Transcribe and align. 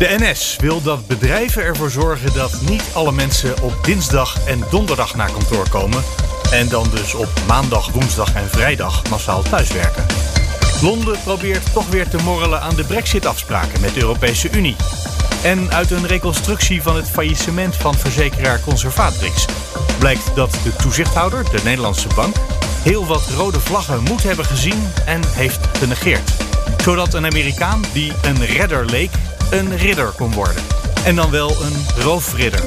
De 0.00 0.16
NS 0.18 0.56
wil 0.60 0.82
dat 0.82 1.06
bedrijven 1.06 1.62
ervoor 1.62 1.90
zorgen 1.90 2.34
dat 2.34 2.60
niet 2.68 2.82
alle 2.92 3.12
mensen 3.12 3.62
op 3.62 3.84
dinsdag 3.84 4.46
en 4.46 4.64
donderdag 4.70 5.14
naar 5.14 5.30
kantoor 5.32 5.68
komen. 5.68 6.02
En 6.50 6.68
dan 6.68 6.90
dus 6.90 7.14
op 7.14 7.28
maandag, 7.46 7.90
woensdag 7.90 8.34
en 8.34 8.48
vrijdag 8.48 9.02
massaal 9.10 9.42
thuiswerken. 9.42 10.06
Londen 10.82 11.18
probeert 11.24 11.72
toch 11.72 11.88
weer 11.88 12.08
te 12.08 12.16
morrelen 12.16 12.60
aan 12.60 12.74
de 12.74 12.84
brexit-afspraken 12.84 13.80
met 13.80 13.94
de 13.94 14.00
Europese 14.00 14.50
Unie. 14.50 14.76
En 15.42 15.70
uit 15.70 15.90
een 15.90 16.06
reconstructie 16.06 16.82
van 16.82 16.96
het 16.96 17.08
faillissement 17.08 17.76
van 17.76 17.94
verzekeraar 17.94 18.60
Conservatrix 18.60 19.44
blijkt 19.98 20.30
dat 20.34 20.50
de 20.64 20.76
toezichthouder, 20.76 21.44
de 21.44 21.60
Nederlandse 21.64 22.08
bank, 22.14 22.36
heel 22.82 23.06
wat 23.06 23.28
rode 23.36 23.60
vlaggen 23.60 24.02
moet 24.02 24.22
hebben 24.22 24.44
gezien 24.44 24.92
en 25.06 25.20
heeft 25.26 25.78
genegeerd. 25.78 26.30
Zodat 26.82 27.14
een 27.14 27.26
Amerikaan 27.26 27.84
die 27.92 28.12
een 28.22 28.46
redder 28.46 28.84
leek, 28.84 29.10
een 29.50 29.76
ridder 29.76 30.06
kon 30.16 30.32
worden. 30.32 30.62
En 31.04 31.14
dan 31.16 31.30
wel 31.30 31.50
een 31.50 32.02
roofridder. 32.02 32.64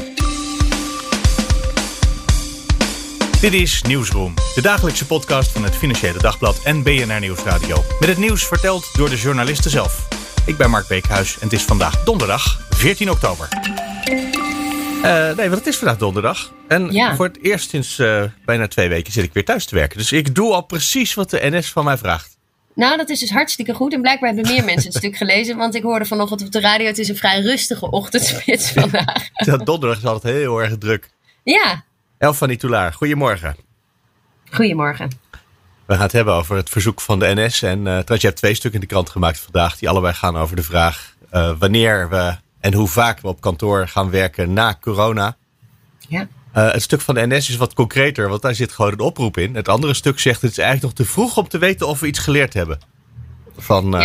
Dit 3.42 3.54
is 3.54 3.82
Nieuwsroom, 3.82 4.34
de 4.56 4.62
dagelijkse 4.62 5.06
podcast 5.06 5.52
van 5.52 5.64
het 5.64 5.76
Financiële 5.76 6.18
Dagblad 6.20 6.62
en 6.64 6.84
BNR 6.84 7.20
Nieuwsradio. 7.20 7.84
Met 8.00 8.10
het 8.10 8.18
nieuws 8.18 8.44
verteld 8.48 8.90
door 8.94 9.10
de 9.10 9.16
journalisten 9.18 9.72
zelf. 9.72 10.08
Ik 10.46 10.58
ben 10.58 10.70
Mark 10.70 10.88
Beekhuis 10.88 11.34
en 11.34 11.44
het 11.44 11.54
is 11.54 11.64
vandaag 11.64 12.04
donderdag 12.04 12.60
14 12.70 13.10
oktober. 13.12 13.48
Uh, 15.04 15.04
nee, 15.36 15.36
want 15.50 15.52
het 15.56 15.68
is 15.68 15.78
vandaag 15.78 15.98
donderdag. 15.98 16.52
En 16.68 16.92
Ja. 16.92 17.16
voor 17.16 17.26
het 17.26 17.38
eerst 17.44 17.70
sinds 17.70 18.00
eh, 18.00 18.24
bijna 18.46 18.68
twee 18.68 18.90
weken 18.90 19.14
zit 19.14 19.24
ik 19.24 19.34
weer 19.34 19.46
thuis 19.46 19.66
te 19.66 19.76
werken. 19.76 19.98
Dus 19.98 20.12
ik 20.12 20.36
doe 20.36 20.54
al 20.54 20.62
precies 20.62 21.14
wat 21.14 21.30
de 21.30 21.40
NS 21.42 21.70
van 21.72 21.84
mij 21.86 21.98
vraagt. 21.98 22.33
Nou, 22.76 22.98
dat 22.98 23.10
is 23.10 23.20
dus 23.20 23.32
hartstikke 23.32 23.74
goed. 23.74 23.94
En 23.94 24.02
blijkbaar 24.02 24.34
hebben 24.34 24.52
meer 24.52 24.64
mensen 24.64 24.88
het 24.90 24.98
stuk 24.98 25.16
gelezen. 25.16 25.58
Want 25.58 25.76
ik 25.76 25.84
hoorde 25.84 26.06
vanochtend 26.06 26.42
op 26.42 26.52
de 26.52 26.60
radio, 26.60 26.86
het 26.86 26.98
is 26.98 27.10
een 27.10 27.16
vrij 27.16 27.42
rustige 27.42 27.90
ochtendspits 27.90 28.72
vandaag. 28.72 29.30
Ja, 29.46 29.58
donderdag 29.58 29.98
is 29.98 30.06
altijd 30.06 30.36
heel 30.36 30.62
erg 30.62 30.78
druk. 30.78 31.10
Ja, 31.44 31.84
Elfanie 32.18 32.58
Toulaar, 32.58 32.94
goedemorgen. 32.94 33.56
goedemorgen. 34.52 35.10
We 35.86 35.94
gaan 35.94 36.02
het 36.04 36.12
hebben 36.12 36.34
over 36.34 36.56
het 36.56 36.70
verzoek 36.70 37.02
van 37.02 37.20
de 37.20 37.32
NS. 37.36 37.62
En 37.62 37.78
eh 37.78 37.84
trouwens, 37.84 38.22
je 38.22 38.28
hebt 38.28 38.38
twee 38.38 38.54
stukken 38.54 38.82
in 38.82 38.88
de 38.88 38.94
krant 38.94 39.10
gemaakt 39.10 39.40
vandaag. 39.40 39.78
Die 39.78 39.90
allebei 39.90 40.14
gaan 40.14 40.38
over 40.38 40.56
de 40.56 40.64
vraag 40.64 41.16
eh, 41.30 41.52
wanneer 41.60 42.10
we 42.10 42.36
en 42.60 42.74
hoe 42.74 42.88
vaak 42.88 43.20
we 43.20 43.28
op 43.28 43.42
kantoor 43.42 43.88
gaan 43.88 44.10
werken 44.10 44.54
na 44.54 44.78
corona. 44.82 45.36
Ja. 46.08 46.28
Eh, 46.54 46.72
het 46.72 46.82
stuk 46.82 47.02
van 47.02 47.16
de 47.16 47.28
NS 47.28 47.50
is 47.50 47.56
wat 47.56 47.74
concreter, 47.74 48.30
want 48.30 48.42
daar 48.42 48.56
zit 48.56 48.72
gewoon 48.72 48.92
een 48.92 49.00
oproep 49.00 49.38
in. 49.38 49.56
Het 49.56 49.68
andere 49.70 49.94
stuk 49.94 50.20
zegt 50.20 50.42
het 50.42 50.52
is 50.52 50.58
eigenlijk 50.58 50.98
nog 50.98 51.08
te 51.08 51.14
vroeg 51.14 51.38
om 51.38 51.48
te 51.48 51.58
weten 51.58 51.88
of 51.88 52.00
we 52.00 52.08
iets 52.08 52.20
geleerd 52.20 52.54
hebben 52.54 52.80
van 53.58 53.96
eh, 53.98 54.02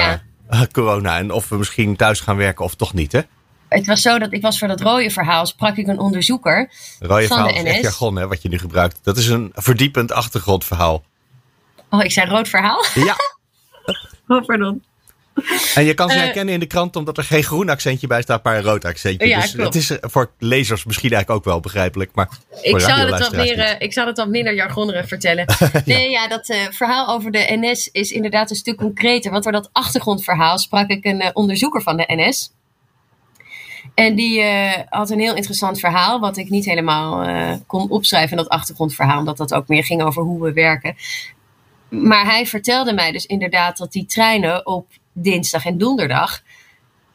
Ja. 0.51 0.67
corona. 0.73 1.19
En 1.19 1.31
of 1.31 1.49
we 1.49 1.57
misschien 1.57 1.97
thuis 1.97 2.21
gaan 2.21 2.37
werken 2.37 2.65
of 2.65 2.75
toch 2.75 2.95
niet. 2.95 3.13
Hè? 3.13 3.21
Het 3.69 3.87
was 3.87 4.01
zo 4.01 4.19
dat 4.19 4.33
ik 4.33 4.43
was 4.43 4.59
voor 4.59 4.69
dat 4.69 4.81
rode 4.81 5.11
verhaal, 5.11 5.47
sprak 5.47 5.77
ik 5.77 5.87
een 5.87 5.99
onderzoeker. 5.99 6.71
Rode 6.99 7.27
Van 7.27 7.37
verhaal 7.37 7.47
de 7.47 7.53
is 7.55 7.63
echt 7.65 7.77
NS. 7.77 7.83
jargon, 7.83 8.17
hè, 8.17 8.27
wat 8.27 8.43
je 8.43 8.49
nu 8.49 8.59
gebruikt. 8.59 8.99
Dat 9.03 9.17
is 9.17 9.29
een 9.29 9.53
verdiepend 9.55 10.13
achtergrondverhaal. 10.13 11.05
Oh, 11.91 12.05
ik 12.05 12.13
zei 12.13 12.29
rood 12.31 12.49
verhaal? 12.49 12.85
Ja, 12.95 13.17
Oh, 14.29 14.45
pardon. 14.47 14.83
En 15.75 15.85
je 15.85 15.95
kan 15.95 16.09
ze 16.09 16.15
Eh. 16.17 16.23
herkennen 16.23 16.55
in 16.55 16.61
de 16.61 16.67
krant 16.67 16.97
omdat 16.97 17.17
er 17.17 17.25
geen 17.25 17.43
groen 17.43 17.69
accentje 17.69 18.07
bij 18.07 18.23
staat, 18.23 18.45
maar 18.45 18.57
een 18.57 18.63
rood 18.63 18.85
accentje. 18.85 19.29
Ja, 19.29 19.41
dus 19.41 19.53
klopt. 19.53 19.75
het 19.75 19.83
is 19.83 19.91
eh, 19.91 19.97
voor 20.11 20.31
lezers 20.39 20.85
misschien 20.85 21.11
eigenlijk 21.13 21.41
ook 21.41 21.53
wel 21.53 21.61
begrijpelijk. 21.61 22.11
Maar 22.15 22.29
voor 22.51 22.79
Ik 22.79 22.81
zal, 22.81 22.97
het 22.97 23.19
wat 23.19 23.33
meer, 23.33 23.59
eh, 23.59 23.75
ik 23.79 23.93
zal 23.93 24.07
het 24.07 24.17
wat 24.17 24.29
minder 24.29 24.55
jargonerig 24.55 25.09
vertellen. 25.09 25.47
Nee, 25.85 26.11
ja, 26.11 26.29
dat 26.29 26.57
verhaal 26.71 27.09
over 27.09 27.31
de 27.31 27.47
NS 27.61 27.89
is 27.93 28.11
inderdaad 28.11 28.51
een 28.51 28.57
stuk 28.57 28.77
concreter. 28.77 29.31
Want 29.31 29.43
door 29.45 29.53
dat 29.53 29.69
achtergrondverhaal 29.73 30.59
sprak 30.59 30.89
ik 30.91 31.05
een 31.05 31.31
onderzoeker 31.33 31.83
van 31.83 31.97
de 31.97 32.05
NS. 32.07 32.53
En 33.95 34.15
die 34.15 34.45
had 34.89 35.11
een 35.11 35.21
heel 35.21 35.35
interessant 35.35 35.81
verhaal, 35.81 36.21
wat 36.21 36.37
ik 36.37 36.51
niet 36.51 36.65
helemaal 36.65 37.27
kon 37.67 37.91
opschrijven 37.91 38.31
in 38.31 38.37
dat 38.37 38.49
achtergrondverhaal, 38.49 39.19
omdat 39.19 39.37
dat 39.37 39.55
ook 39.55 39.69
meer 39.69 39.85
ging 39.85 40.03
over 40.03 40.23
hoe 40.23 40.43
we 40.43 40.53
werken. 40.53 40.97
Maar 41.89 42.25
hij 42.25 42.47
vertelde 42.47 42.93
mij 42.93 43.13
dus 43.13 43.27
inderdaad 43.27 43.77
dat 43.77 43.93
die 43.93 44.07
treinen 44.07 44.67
op 44.67 44.87
dinsdag 45.23 45.65
en 45.65 45.79
donderdag, 45.79 46.43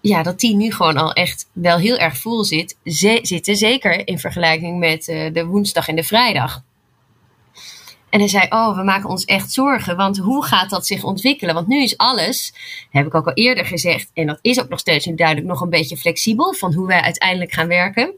ja, 0.01 0.23
dat 0.23 0.39
die 0.39 0.55
nu 0.55 0.71
gewoon 0.71 0.97
al 0.97 1.13
echt 1.13 1.49
wel 1.53 1.77
heel 1.77 1.97
erg 1.97 2.17
vol 2.17 2.43
zit, 2.43 2.77
zitten. 2.83 3.55
Zeker 3.55 4.07
in 4.07 4.19
vergelijking 4.19 4.79
met 4.79 5.07
eh, 5.07 5.33
de 5.33 5.45
woensdag 5.45 5.87
en 5.87 5.95
de 5.95 6.03
vrijdag. 6.03 6.63
En 8.09 8.19
hij 8.19 8.27
zei, 8.27 8.45
oh, 8.49 8.75
we 8.75 8.83
maken 8.83 9.09
ons 9.09 9.25
echt 9.25 9.51
zorgen, 9.51 9.95
want 9.95 10.17
hoe 10.17 10.45
gaat 10.45 10.69
dat 10.69 10.85
zich 10.85 11.03
ontwikkelen? 11.03 11.53
Want 11.53 11.67
nu 11.67 11.83
is 11.83 11.97
alles, 11.97 12.53
heb 12.89 13.05
ik 13.05 13.15
ook 13.15 13.27
al 13.27 13.33
eerder 13.33 13.65
gezegd, 13.65 14.09
en 14.13 14.27
dat 14.27 14.39
is 14.41 14.61
ook 14.61 14.69
nog 14.69 14.79
steeds 14.79 15.05
niet 15.05 15.17
duidelijk, 15.17 15.47
nog 15.47 15.61
een 15.61 15.69
beetje 15.69 15.97
flexibel 15.97 16.53
van 16.53 16.73
hoe 16.73 16.87
wij 16.87 17.01
uiteindelijk 17.01 17.51
gaan 17.51 17.67
werken. 17.67 18.13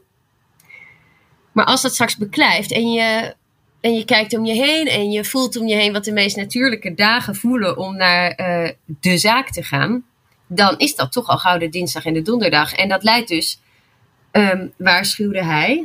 Maar 1.52 1.64
als 1.64 1.82
dat 1.82 1.92
straks 1.92 2.16
beklijft 2.16 2.72
en 2.72 2.92
je, 2.92 3.34
en 3.86 3.94
je 3.94 4.04
kijkt 4.04 4.36
om 4.36 4.44
je 4.44 4.54
heen 4.54 4.86
en 4.86 5.10
je 5.10 5.24
voelt 5.24 5.56
om 5.56 5.66
je 5.66 5.74
heen 5.74 5.92
wat 5.92 6.04
de 6.04 6.12
meest 6.12 6.36
natuurlijke 6.36 6.94
dagen 6.94 7.34
voelen 7.34 7.76
om 7.76 7.96
naar 7.96 8.30
eh, 8.30 8.70
de 8.86 9.18
zaak 9.18 9.50
te 9.50 9.62
gaan, 9.62 10.04
dan 10.46 10.78
is 10.78 10.94
dat 10.94 11.12
toch 11.12 11.26
al 11.26 11.38
gauw 11.38 11.58
de 11.58 11.68
dinsdag 11.68 12.04
en 12.04 12.14
de 12.14 12.22
donderdag. 12.22 12.72
En 12.72 12.88
dat 12.88 13.02
leidt 13.02 13.28
dus, 13.28 13.60
ehm, 14.30 14.66
waarschuwde 14.76 15.44
hij, 15.44 15.84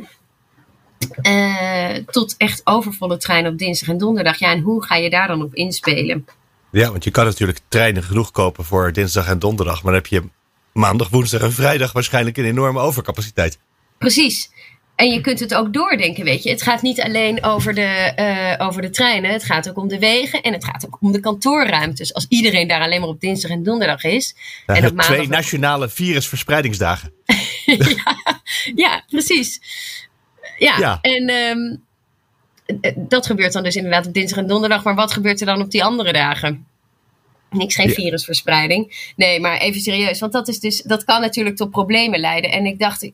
eh, 1.22 1.96
tot 2.06 2.36
echt 2.38 2.62
overvolle 2.64 3.18
treinen 3.18 3.52
op 3.52 3.58
dinsdag 3.58 3.90
en 3.90 3.98
donderdag. 3.98 4.40
Ja, 4.40 4.52
en 4.52 4.60
hoe 4.60 4.84
ga 4.84 4.96
je 4.96 5.10
daar 5.10 5.28
dan 5.28 5.42
op 5.42 5.54
inspelen? 5.54 6.26
Ja, 6.72 6.92
want 6.92 7.04
je 7.04 7.12
kan 7.12 7.26
natuurlijk 7.26 7.60
treinen 7.68 8.04
genoeg 8.04 8.32
kopen 8.32 8.66
voor 8.66 8.94
dinsdag 8.94 9.28
en 9.28 9.40
donderdag. 9.40 9.84
Maar 9.84 9.94
dan 9.94 10.02
heb 10.02 10.08
je 10.08 10.24
maandag, 10.74 11.10
woensdag 11.10 11.42
en 11.42 11.54
vrijdag 11.54 11.92
waarschijnlijk 11.92 12.38
een 12.38 12.46
enorme 12.46 12.80
overcapaciteit. 12.80 13.60
Precies. 13.98 14.50
En 15.02 15.12
je 15.12 15.22
kunt 15.22 15.40
het 15.40 15.54
ook 15.54 15.74
doordenken, 15.74 16.24
weet 16.24 16.44
je. 16.44 16.50
Het 16.50 16.62
gaat 16.62 16.82
niet 16.82 17.02
alleen 17.02 17.44
over 17.44 17.74
de, 17.74 17.82
eh, 17.82 18.68
over 18.68 18.82
de 18.82 18.90
treinen. 18.90 19.32
Het 19.32 19.44
gaat 19.44 19.70
ook 19.70 19.78
om 19.78 19.88
de 19.88 20.00
wegen 20.00 20.42
en 20.42 20.54
het 20.54 20.66
gaat 20.66 20.86
ook 20.86 20.98
om 21.02 21.12
de 21.12 21.20
kantoorruimtes. 21.20 22.14
Als 22.14 22.26
iedereen 22.30 22.68
daar 22.68 22.82
alleen 22.82 23.00
maar 23.00 23.10
op 23.10 23.22
dinsdag 23.22 23.52
en 23.52 23.64
donderdag 23.64 24.04
is. 24.04 24.36
Ja, 24.68 24.76
en 24.76 24.86
op 24.88 24.98
twee 25.00 25.18
maandag... 25.18 25.38
nationale 25.38 25.90
virusverspreidingsdagen. 25.90 27.14
Ja, 28.76 29.04
precies. 29.10 29.60
Ja, 30.58 30.78
Ja. 30.78 31.00
en 31.02 31.28
ehm, 31.30 31.76
eh, 32.82 32.92
dat 32.98 33.26
gebeurt 33.26 33.54
dan 33.54 33.64
dus 33.64 33.76
inderdaad 33.76 34.08
op 34.08 34.14
dinsdag 34.14 34.38
en 34.40 34.48
donderdag. 34.48 34.84
Maar 34.84 34.96
wat 34.96 35.12
gebeurt 35.12 35.40
er 35.40 35.46
dan 35.46 35.62
op 35.62 35.72
die 35.72 35.84
andere 35.84 36.14
dagen? 36.14 36.66
Niks, 37.50 37.76
geen 37.76 37.88
Ja. 37.88 37.94
virusverspreiding. 37.94 39.12
Nee, 39.16 39.40
maar 39.40 39.58
even 39.58 39.82
serieus. 39.82 40.20
Want 40.20 40.34
dat, 40.34 40.48
is 40.48 40.60
dus, 40.60 40.82
dat 40.82 41.04
kan 41.04 41.22
natuurlijk 41.22 41.56
tot 41.56 41.72
problemen 41.72 42.20
leiden. 42.20 42.52
En 42.52 42.66
ik 42.66 42.80
dacht, 42.80 43.12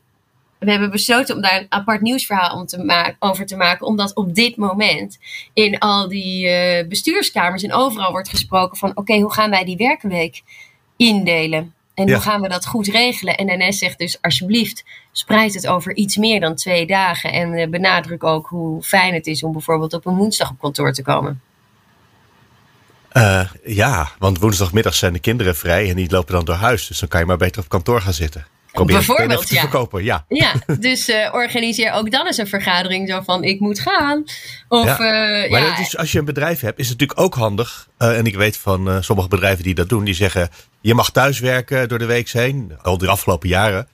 we 0.58 0.70
hebben 0.70 0.90
besloten 0.90 1.34
om 1.36 1.42
daar 1.42 1.60
een 1.60 1.66
apart 1.68 2.00
nieuwsverhaal 2.00 2.56
om 2.56 2.66
te 2.66 2.78
ma- 2.84 3.14
over 3.18 3.46
te 3.46 3.56
maken. 3.56 3.86
Omdat 3.86 4.14
op 4.14 4.34
dit 4.34 4.56
moment 4.56 5.18
in 5.52 5.78
al 5.78 6.08
die 6.08 6.48
eh, 6.48 6.88
bestuurskamers 6.88 7.62
en 7.62 7.72
overal 7.72 8.10
wordt 8.10 8.28
gesproken 8.28 8.76
van... 8.78 8.90
oké, 8.94 9.18
hoe 9.18 9.32
gaan 9.32 9.50
wij 9.50 9.64
die 9.64 9.76
werkweek 9.76 10.42
indelen? 10.96 11.72
En 11.94 12.06
Ja. 12.06 12.12
hoe 12.12 12.22
gaan 12.22 12.40
we 12.40 12.48
dat 12.48 12.66
goed 12.66 12.86
regelen? 12.86 13.36
En 13.36 13.66
NS 13.68 13.78
zegt 13.78 13.98
dus 13.98 14.22
alsjeblieft, 14.22 14.84
spreid 15.12 15.54
het 15.54 15.66
over 15.66 15.96
iets 15.96 16.16
meer 16.16 16.40
dan 16.40 16.54
twee 16.54 16.86
dagen. 16.86 17.32
En 17.32 17.52
eh, 17.52 17.68
benadruk 17.68 18.24
ook 18.24 18.46
hoe 18.46 18.82
fijn 18.82 19.14
het 19.14 19.26
is 19.26 19.42
om 19.42 19.52
bijvoorbeeld 19.52 19.92
op 19.94 20.06
een 20.06 20.16
woensdag 20.16 20.50
op 20.50 20.58
kantoor 20.58 20.92
te 20.92 21.02
komen. 21.02 21.40
Eh, 23.08 23.50
ja, 23.64 24.08
want 24.18 24.38
woensdagmiddag 24.38 24.94
zijn 24.94 25.12
de 25.12 25.18
kinderen 25.18 25.56
vrij 25.56 25.90
en 25.90 25.96
die 25.96 26.10
lopen 26.10 26.34
dan 26.34 26.44
door 26.44 26.54
huis. 26.54 26.86
Dus 26.86 26.98
dan 26.98 27.08
kan 27.08 27.20
je 27.20 27.26
maar 27.26 27.36
beter 27.36 27.62
op 27.62 27.68
kantoor 27.68 28.00
gaan 28.00 28.12
zitten. 28.12 28.46
Probeer 28.78 28.96
Bijvoorbeeld, 28.96 29.46
te 29.46 29.54
ja. 29.54 29.60
verkopen. 29.60 30.04
Ja. 30.04 30.24
Ja, 30.28 30.52
dus 30.80 31.08
eh, 31.08 31.28
organiseer 31.32 31.92
ook 31.92 32.10
dan 32.10 32.26
eens 32.26 32.38
een 32.38 32.46
vergadering 32.46 33.08
zo 33.08 33.20
van 33.20 33.44
ik 33.44 33.60
moet 33.60 33.80
gaan. 33.80 34.24
Of 34.68 34.84
Ja, 34.84 34.92
eh, 34.92 35.50
Maar 35.50 35.60
ja, 35.60 35.68
dat 35.68 35.78
is, 35.78 35.96
als 35.96 36.12
je 36.12 36.18
een 36.18 36.24
bedrijf 36.24 36.60
hebt, 36.60 36.78
is 36.78 36.88
het 36.88 37.00
natuurlijk 37.00 37.26
ook 37.26 37.34
handig. 37.34 37.88
eh, 37.98 38.18
en 38.18 38.26
ik 38.26 38.36
weet 38.36 38.56
van 38.56 39.04
sommige 39.04 39.28
bedrijven 39.28 39.64
die 39.64 39.74
dat 39.74 39.88
doen, 39.88 40.04
die 40.04 40.14
zeggen: 40.14 40.48
je 40.80 40.94
mag 40.94 41.10
thuiswerken 41.10 41.88
door 41.88 41.98
de 41.98 42.06
week 42.06 42.30
heen, 42.30 42.72
al 42.82 42.98
de 42.98 43.08
afgelopen 43.08 43.48
jaren. 43.48 43.88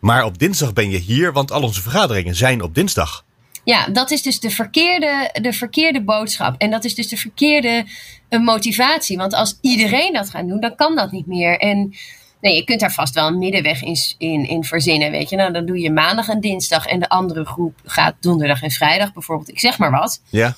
Maar 0.00 0.24
op 0.24 0.38
dinsdag 0.38 0.72
ben 0.72 0.90
je 0.90 0.98
hier, 0.98 1.32
want 1.32 1.52
al 1.52 1.62
onze 1.62 1.82
vergaderingen 1.82 2.34
zijn 2.34 2.62
op 2.62 2.74
dinsdag. 2.74 3.24
Ja, 3.64 3.88
dat 3.88 4.10
is 4.10 4.22
dus 4.22 4.40
de 4.40 4.50
verkeerde, 4.50 5.30
de 5.42 5.52
verkeerde 5.52 6.02
boodschap. 6.02 6.54
En 6.58 6.70
dat 6.70 6.84
is 6.84 6.94
dus 6.94 7.08
de 7.08 7.16
verkeerde 7.16 7.86
motivatie. 8.28 9.16
Want 9.16 9.34
als 9.34 9.58
iedereen 9.60 10.12
dat 10.12 10.30
gaat 10.30 10.48
doen, 10.48 10.60
dan 10.60 10.74
kan 10.76 10.96
dat 10.96 11.10
niet 11.12 11.26
meer. 11.26 11.58
En 11.58 11.94
nee, 12.40 12.56
je 12.56 12.64
kunt 12.64 12.80
daar 12.80 12.92
vast 12.92 13.14
wel 13.14 13.26
een 13.26 13.38
middenweg 13.38 13.82
in, 13.82 13.96
in, 14.18 14.48
in 14.48 14.64
verzinnen, 14.64 15.10
weet 15.10 15.30
je. 15.30 15.36
Nou, 15.36 15.52
dan 15.52 15.66
doe 15.66 15.80
je 15.80 15.90
maandag 15.90 16.28
en 16.28 16.40
dinsdag 16.40 16.86
en 16.86 17.00
de 17.00 17.08
andere 17.08 17.44
groep 17.44 17.80
gaat 17.84 18.14
donderdag 18.20 18.62
en 18.62 18.70
vrijdag 18.70 19.12
bijvoorbeeld. 19.12 19.48
Ik 19.48 19.60
zeg 19.60 19.78
maar 19.78 19.90
wat. 19.90 20.22
Ja. 20.28 20.56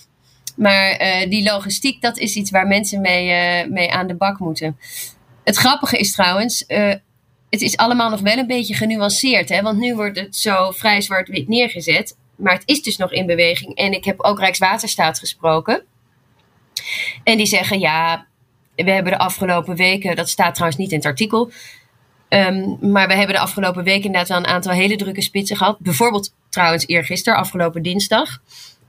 Maar 0.56 1.00
uh, 1.02 1.30
die 1.30 1.42
logistiek, 1.42 2.00
dat 2.00 2.18
is 2.18 2.34
iets 2.34 2.50
waar 2.50 2.66
mensen 2.66 3.00
mee, 3.00 3.62
uh, 3.62 3.70
mee 3.70 3.92
aan 3.92 4.06
de 4.06 4.14
bak 4.14 4.38
moeten. 4.38 4.78
Het 5.44 5.56
grappige 5.56 5.98
is 5.98 6.12
trouwens, 6.12 6.64
uh, 6.68 6.94
het 7.50 7.60
is 7.60 7.76
allemaal 7.76 8.10
nog 8.10 8.20
wel 8.20 8.36
een 8.36 8.46
beetje 8.46 8.74
genuanceerd. 8.74 9.48
Hè? 9.48 9.62
Want 9.62 9.78
nu 9.78 9.94
wordt 9.94 10.18
het 10.18 10.36
zo 10.36 10.70
vrij 10.70 11.00
zwart-wit 11.00 11.48
neergezet. 11.48 12.16
Maar 12.36 12.52
het 12.52 12.62
is 12.64 12.82
dus 12.82 12.96
nog 12.96 13.12
in 13.12 13.26
beweging. 13.26 13.74
En 13.74 13.92
ik 13.92 14.04
heb 14.04 14.20
ook 14.20 14.38
Rijkswaterstaat 14.38 15.18
gesproken. 15.18 15.84
En 17.24 17.36
die 17.36 17.46
zeggen, 17.46 17.80
ja, 17.80 18.26
we 18.84 18.90
hebben 18.90 19.12
de 19.12 19.18
afgelopen 19.18 19.76
weken, 19.76 20.16
dat 20.16 20.28
staat 20.28 20.54
trouwens 20.54 20.80
niet 20.80 20.90
in 20.90 20.96
het 20.96 21.06
artikel. 21.06 21.50
Um, 22.28 22.78
maar 22.80 23.06
we 23.08 23.14
hebben 23.14 23.34
de 23.34 23.40
afgelopen 23.42 23.84
weken 23.84 24.04
inderdaad 24.04 24.28
wel 24.28 24.38
een 24.38 24.46
aantal 24.46 24.72
hele 24.72 24.96
drukke 24.96 25.22
spitsen 25.22 25.56
gehad. 25.56 25.78
Bijvoorbeeld 25.78 26.34
trouwens 26.48 26.86
eergisteren, 26.86 27.38
afgelopen 27.38 27.82
dinsdag. 27.82 28.38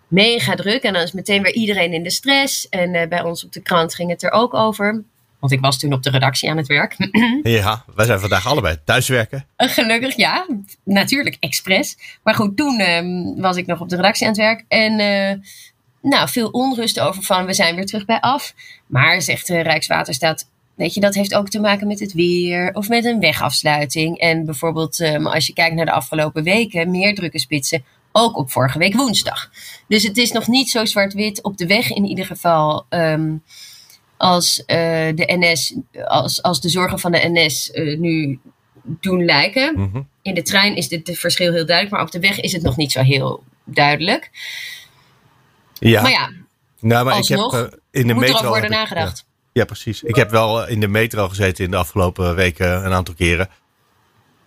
Mega 0.07 0.55
druk. 0.55 0.83
En 0.83 0.93
dan 0.93 1.01
is 1.01 1.11
meteen 1.11 1.41
weer 1.41 1.53
iedereen 1.53 1.93
in 1.93 2.03
de 2.03 2.11
stress. 2.11 2.69
En 2.69 2.93
uh, 2.93 3.07
bij 3.07 3.23
ons 3.23 3.45
op 3.45 3.51
de 3.51 3.61
krant 3.61 3.95
ging 3.95 4.09
het 4.09 4.23
er 4.23 4.31
ook 4.31 4.53
over. 4.53 5.03
Want 5.39 5.53
ik 5.53 5.59
was 5.59 5.79
toen 5.79 5.93
op 5.93 6.03
de 6.03 6.09
redactie 6.09 6.49
aan 6.49 6.57
het 6.57 6.67
werk. 6.67 6.95
ja, 7.43 7.83
wij 7.95 8.05
zijn 8.05 8.19
vandaag 8.19 8.47
allebei 8.47 8.77
thuiswerken. 8.85 9.45
Gelukkig, 9.57 10.15
ja. 10.15 10.47
Natuurlijk, 10.83 11.37
expres. 11.39 11.97
Maar 12.23 12.35
goed, 12.35 12.57
toen 12.57 12.81
um, 12.81 13.41
was 13.41 13.57
ik 13.57 13.65
nog 13.65 13.79
op 13.79 13.89
de 13.89 13.95
redactie 13.95 14.27
aan 14.27 14.33
het 14.33 14.41
werk. 14.41 14.65
En 14.67 14.99
uh, 14.99 15.43
nou, 16.01 16.29
veel 16.29 16.49
onrust 16.49 16.99
over 16.99 17.23
van 17.23 17.45
we 17.45 17.53
zijn 17.53 17.75
weer 17.75 17.85
terug 17.85 18.05
bij 18.05 18.19
af. 18.19 18.53
Maar 18.87 19.21
zegt 19.21 19.47
de 19.47 19.59
Rijkswaterstaat, 19.59 20.49
weet 20.75 20.93
je, 20.93 20.99
dat 20.99 21.13
heeft 21.13 21.35
ook 21.35 21.49
te 21.49 21.59
maken 21.59 21.87
met 21.87 21.99
het 21.99 22.13
weer 22.13 22.73
of 22.73 22.89
met 22.89 23.05
een 23.05 23.19
wegafsluiting. 23.19 24.17
En 24.17 24.45
bijvoorbeeld 24.45 24.99
um, 24.99 25.27
als 25.27 25.47
je 25.47 25.53
kijkt 25.53 25.75
naar 25.75 25.85
de 25.85 25.91
afgelopen 25.91 26.43
weken, 26.43 26.91
meer 26.91 27.15
drukke 27.15 27.39
spitsen. 27.39 27.83
Ook 28.11 28.37
op 28.37 28.51
vorige 28.51 28.77
week 28.77 28.95
woensdag. 28.95 29.49
Dus 29.87 30.03
het 30.03 30.17
is 30.17 30.31
nog 30.31 30.47
niet 30.47 30.69
zo 30.69 30.85
zwart-wit 30.85 31.43
op 31.43 31.57
de 31.57 31.67
weg 31.67 31.91
in 31.91 32.05
ieder 32.05 32.25
geval. 32.25 32.85
Um, 32.89 33.43
als 34.21 34.59
uh, 34.59 34.65
de 35.15 35.37
NS, 35.39 35.75
als, 36.05 36.41
als 36.41 36.61
de 36.61 36.69
zorgen 36.69 36.99
van 36.99 37.11
de 37.11 37.29
NS 37.31 37.69
uh, 37.73 37.99
nu 37.99 38.39
doen 38.83 39.25
lijken. 39.25 39.75
Mm 39.75 39.89
-hmm. 39.91 40.07
In 40.21 40.33
de 40.33 40.41
trein 40.41 40.75
is 40.75 40.89
het 40.89 41.09
verschil 41.13 41.53
heel 41.53 41.65
duidelijk, 41.65 41.95
maar 41.95 42.05
op 42.05 42.11
de 42.11 42.19
weg 42.19 42.39
is 42.39 42.51
het 42.51 42.61
nog 42.61 42.77
niet 42.77 42.91
zo 42.91 43.01
heel 43.01 43.43
duidelijk. 43.65 44.29
Ja. 45.89 46.01
Maar 46.01 46.11
ja, 46.11 46.31
nou, 46.79 47.05
maar 47.05 47.13
alsnog, 47.13 47.53
ik 47.55 47.59
heb, 47.61 47.73
uh, 47.73 47.79
in 48.01 48.07
de 48.07 48.13
moet 48.13 48.23
metro 48.23 48.47
worden 48.47 48.69
nagedacht. 48.69 49.17
Ja, 49.17 49.31
ja, 49.53 49.65
precies. 49.65 50.03
Ik 50.03 50.15
heb 50.15 50.29
wel 50.29 50.67
in 50.67 50.79
de 50.79 50.87
metro 50.87 51.29
gezeten 51.29 51.65
in 51.65 51.71
de 51.71 51.77
afgelopen 51.77 52.35
weken 52.35 52.85
een 52.85 52.91
aantal 52.91 53.13
keren. 53.13 53.49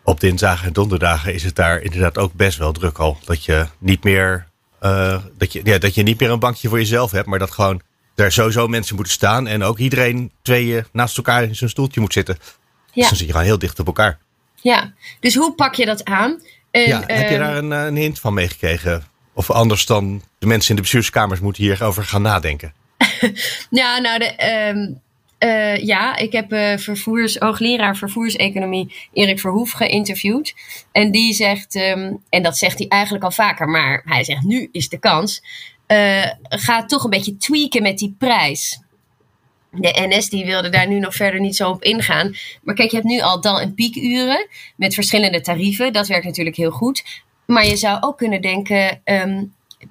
Op 0.04 0.20
dinsdagen 0.20 0.66
en 0.66 0.72
donderdagen 0.72 1.34
is 1.34 1.42
het 1.42 1.54
daar 1.56 1.80
inderdaad 1.80 2.18
ook 2.18 2.32
best 2.32 2.58
wel 2.58 2.72
druk 2.72 2.98
al. 2.98 3.18
Dat 3.24 3.44
je 3.44 3.66
niet 3.78 4.04
meer, 4.04 4.46
uh, 4.82 5.22
dat 5.38 5.52
je, 5.52 5.60
ja, 5.64 5.78
dat 5.78 5.94
je 5.94 6.02
niet 6.02 6.20
meer 6.20 6.30
een 6.30 6.38
bankje 6.38 6.68
voor 6.68 6.78
jezelf 6.78 7.10
hebt, 7.10 7.26
maar 7.26 7.38
dat 7.38 7.50
gewoon 7.50 7.80
er 8.14 8.32
sowieso 8.32 8.68
mensen 8.68 8.94
moeten 8.94 9.12
staan 9.12 9.46
en 9.46 9.62
ook 9.62 9.78
iedereen 9.78 10.32
tweeën 10.42 10.84
naast 10.92 11.16
elkaar 11.16 11.42
in 11.42 11.56
zijn 11.56 11.70
stoeltje 11.70 12.00
moet 12.00 12.12
zitten. 12.12 12.34
Dus 12.34 12.54
Ja. 12.92 13.08
dan 13.08 13.16
zit 13.16 13.26
je 13.26 13.32
gewoon 13.32 13.46
heel 13.46 13.58
dicht 13.58 13.78
op 13.78 13.86
elkaar. 13.86 14.18
Ja, 14.54 14.92
dus 15.20 15.34
hoe 15.34 15.54
pak 15.54 15.74
je 15.74 15.86
dat 15.86 16.04
aan? 16.04 16.42
En, 16.70 16.88
ja, 16.88 16.98
heb 17.06 17.28
je 17.28 17.36
ehm, 17.36 17.38
daar 17.38 17.56
een, 17.56 17.72
eh, 17.72 17.84
een 17.84 17.96
hint 17.96 18.20
van 18.20 18.34
meegekregen? 18.34 19.04
Of 19.34 19.50
anders 19.50 19.86
dan 19.86 20.22
de 20.38 20.46
mensen 20.46 20.70
in 20.70 20.76
de 20.76 20.82
bestuurskamers 20.82 21.40
moeten 21.40 21.62
hierover 21.62 22.04
gaan 22.04 22.22
nadenken. 22.22 22.72
Ja, 23.70 23.98
nou, 23.98 24.18
de, 24.18 24.24
ehm, 24.24 24.92
eh, 25.38 25.76
ja, 25.84 26.16
ik 26.16 26.32
heb 26.32 26.52
eh, 26.52 26.76
vervoers, 26.76 27.36
hoogleraar 27.38 27.96
vervoerseconomie 27.96 28.94
Erik 29.12 29.40
Verhoef 29.40 29.70
geïnterviewd. 29.72 30.54
En 30.92 31.10
die 31.10 31.34
zegt, 31.34 31.74
ehm, 31.74 32.12
en 32.28 32.42
dat 32.42 32.58
zegt 32.58 32.78
hij 32.78 32.88
eigenlijk 32.88 33.24
al 33.24 33.30
vaker, 33.30 33.68
maar 33.68 34.02
hij 34.04 34.24
zegt 34.24 34.42
nu 34.42 34.68
is 34.72 34.88
de 34.88 34.98
kans. 34.98 35.42
eh 35.86 36.26
ga 36.42 36.84
toch 36.84 37.04
een 37.04 37.10
beetje 37.10 37.36
tweaken 37.36 37.82
met 37.82 37.98
die 37.98 38.14
prijs. 38.18 38.80
De 39.70 40.06
NS 40.08 40.28
die 40.28 40.44
wilde 40.44 40.68
daar 40.68 40.88
nu 40.88 40.98
nog 40.98 41.14
verder 41.14 41.40
niet 41.40 41.56
zo 41.56 41.70
op 41.70 41.82
ingaan. 41.82 42.34
Maar 42.62 42.74
kijk, 42.74 42.90
je 42.90 42.96
hebt 42.96 43.08
nu 43.08 43.20
al 43.20 43.40
dal- 43.40 43.60
en 43.60 43.74
piekuren 43.74 44.48
met 44.76 44.94
verschillende 44.94 45.40
tarieven. 45.40 45.92
Dat 45.92 46.06
werkt 46.06 46.24
natuurlijk 46.24 46.56
heel 46.56 46.70
goed. 46.70 47.04
Maar 47.46 47.66
je 47.66 47.76
zou 47.76 48.02
ook 48.02 48.18
kunnen 48.18 48.40
denken, 48.40 49.00
ehm, 49.04 49.44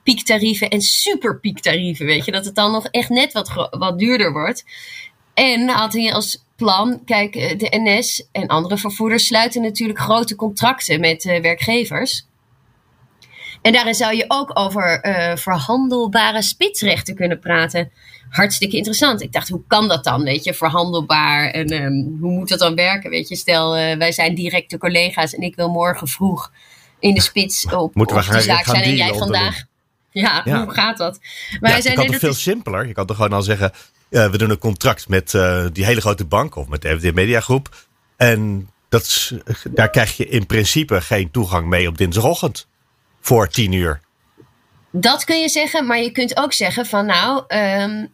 piektarieven 0.03 0.69
en 0.69 0.81
superpiektarieven, 0.81 2.05
weet 2.05 2.25
je. 2.25 2.31
Dat 2.31 2.45
het 2.45 2.55
dan 2.55 2.71
nog 2.71 2.85
echt 2.85 3.09
net 3.09 3.33
wat, 3.33 3.69
wat 3.71 3.99
duurder 3.99 4.31
wordt. 4.31 4.65
En 5.33 5.69
had 5.69 5.93
hij 5.93 6.13
als 6.13 6.43
plan, 6.55 7.01
kijk, 7.05 7.35
eh, 7.35 7.57
de 7.57 7.67
NS 7.71 8.27
en 8.31 8.47
andere 8.47 8.77
vervoerders 8.77 9.25
sluiten 9.25 9.61
natuurlijk 9.61 9.99
grote 9.99 10.35
contracten 10.35 10.99
met 10.99 11.25
eh, 11.25 11.41
werkgevers. 11.41 12.25
En 13.61 13.73
daarin 13.73 13.93
zou 13.93 14.15
je 14.15 14.25
ook 14.27 14.59
over 14.59 15.01
eh, 15.01 15.35
verhandelbare 15.35 16.41
spitsrechten 16.41 17.15
kunnen 17.15 17.39
praten. 17.39 17.91
Hartstikke 18.29 18.75
interessant. 18.75 19.21
Ik 19.21 19.31
dacht, 19.31 19.49
hoe 19.49 19.61
kan 19.67 19.87
dat 19.87 20.03
dan? 20.03 20.23
Weet 20.23 20.43
je, 20.43 20.53
verhandelbaar 20.53 21.49
en 21.49 21.67
ehm, 21.67 22.19
hoe 22.19 22.31
moet 22.31 22.49
dat 22.49 22.59
dan 22.59 22.75
werken? 22.75 23.09
Weet 23.09 23.29
je, 23.29 23.35
stel, 23.35 23.71
wij 23.73 24.11
zijn 24.11 24.35
directe 24.35 24.77
collega's 24.77 25.35
en 25.35 25.41
ik 25.41 25.55
wil 25.55 25.69
morgen 25.69 26.07
vroeg 26.07 26.51
in 27.03 27.13
de 27.13 27.21
spits 27.21 27.65
op, 27.71 27.95
Moeten 27.95 28.15
we 28.15 28.21
gaan- 28.23 28.35
de 28.35 28.41
zaak 28.41 28.63
gaan 28.63 28.75
zijn 28.75 28.87
en 28.87 28.95
jij 28.95 29.13
vandaag. 29.13 29.63
Ja, 30.11 30.41
Ja. 30.45 30.63
hoe 30.63 30.73
gaat 30.73 30.97
dat? 30.97 31.19
Maar 31.59 31.71
ja, 31.71 31.77
je 31.77 31.83
kan 31.83 31.93
toch 31.95 32.05
dat 32.11 32.19
veel 32.19 32.33
simpeler? 32.33 32.87
Je 32.87 32.93
kan 32.93 33.05
toch 33.05 33.15
gewoon 33.15 33.33
al 33.33 33.41
zeggen, 33.41 33.71
we 34.09 34.37
doen 34.37 34.49
een 34.49 34.57
contract 34.57 35.07
met 35.07 35.33
eh, 35.33 35.65
die 35.71 35.85
hele 35.85 36.01
grote 36.01 36.25
bank 36.25 36.55
of 36.55 36.67
met 36.67 36.81
de 36.81 36.99
FD 36.99 37.13
Media 37.13 37.39
Groep. 37.39 37.85
En 38.17 38.69
dat 38.89 39.31
daar 39.69 39.89
krijg 39.89 40.17
je 40.17 40.27
in 40.27 40.45
principe 40.45 41.01
geen 41.01 41.31
toegang 41.31 41.67
mee 41.67 41.87
op 41.87 41.97
dinsdagochtend. 41.97 42.67
Voor 43.21 43.47
tien 43.47 43.71
uur. 43.71 44.01
Dat 44.91 45.23
kun 45.23 45.39
je 45.41 45.49
zeggen, 45.49 45.85
maar 45.85 45.99
je 46.01 46.11
kunt 46.11 46.37
ook 46.37 46.53
zeggen 46.53 46.85
van 46.85 47.05
nou, 47.05 47.43
ehm, 47.47 48.05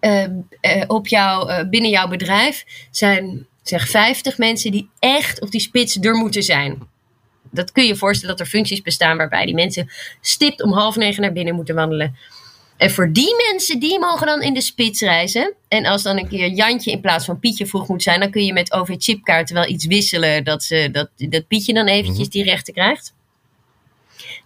eh, 0.00 0.22
eh, 0.60 0.84
op 0.86 1.06
jou, 1.06 1.50
eh, 1.50 1.68
binnen 1.68 1.90
jouw 1.90 2.08
bedrijf 2.08 2.64
zijn 2.90 3.46
zeg 3.62 3.88
50 3.88 4.38
mensen 4.38 4.70
die 4.70 4.90
echt 4.98 5.40
op 5.40 5.50
die 5.50 5.60
spits 5.60 5.96
er 6.00 6.14
moeten 6.14 6.42
zijn. 6.42 6.90
Dat 7.52 7.72
kun 7.72 7.86
je 7.86 7.96
voorstellen 7.96 8.36
dat 8.36 8.46
er 8.46 8.52
functies 8.52 8.82
bestaan 8.82 9.16
waarbij 9.16 9.44
die 9.44 9.54
mensen 9.54 9.90
stipt 10.20 10.62
om 10.62 10.72
half 10.72 10.96
negen 10.96 11.22
naar 11.22 11.32
binnen 11.32 11.54
moeten 11.54 11.74
wandelen. 11.74 12.16
En 12.76 12.90
voor 12.90 13.12
die 13.12 13.34
mensen, 13.50 13.80
die 13.80 13.98
mogen 13.98 14.26
dan 14.26 14.42
in 14.42 14.54
de 14.54 14.60
spits 14.60 15.00
reizen. 15.00 15.54
En 15.68 15.86
als 15.86 16.02
dan 16.02 16.18
een 16.18 16.28
keer 16.28 16.48
Jantje 16.48 16.90
in 16.90 17.00
plaats 17.00 17.24
van 17.24 17.38
Pietje 17.38 17.66
vroeg 17.66 17.88
moet 17.88 18.02
zijn, 18.02 18.20
dan 18.20 18.30
kun 18.30 18.44
je 18.44 18.52
met 18.52 18.72
OV-chipkaarten 18.72 19.54
wel 19.54 19.68
iets 19.68 19.86
wisselen 19.86 20.44
dat, 20.44 20.62
ze, 20.62 20.88
dat, 20.92 21.08
dat 21.16 21.46
Pietje 21.46 21.74
dan 21.74 21.86
eventjes 21.86 22.28
die 22.28 22.44
rechten 22.44 22.74
krijgt. 22.74 23.14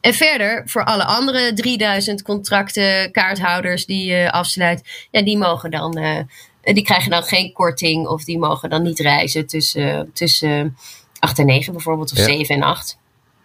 En 0.00 0.14
verder, 0.14 0.62
voor 0.66 0.84
alle 0.84 1.04
andere 1.04 1.52
3000 1.52 2.22
contracten, 2.22 3.10
kaarthouders 3.12 3.86
die 3.86 4.06
je 4.06 4.32
afsluit, 4.32 5.06
ja, 5.10 5.22
die 5.22 5.38
mogen 5.38 5.70
dan, 5.70 5.96
eh, 5.96 6.74
die 6.74 6.84
krijgen 6.84 7.10
dan 7.10 7.22
geen 7.22 7.52
korting 7.52 8.06
of 8.06 8.24
die 8.24 8.38
mogen 8.38 8.70
dan 8.70 8.82
niet 8.82 8.98
reizen 8.98 9.46
tussen, 9.46 10.10
tussen 10.12 10.76
8 11.18 11.38
en 11.38 11.46
9 11.46 11.72
bijvoorbeeld, 11.72 12.12
of 12.12 12.18
Ja. 12.18 12.24
7 12.24 12.54
en 12.54 12.62
8. 12.62 12.98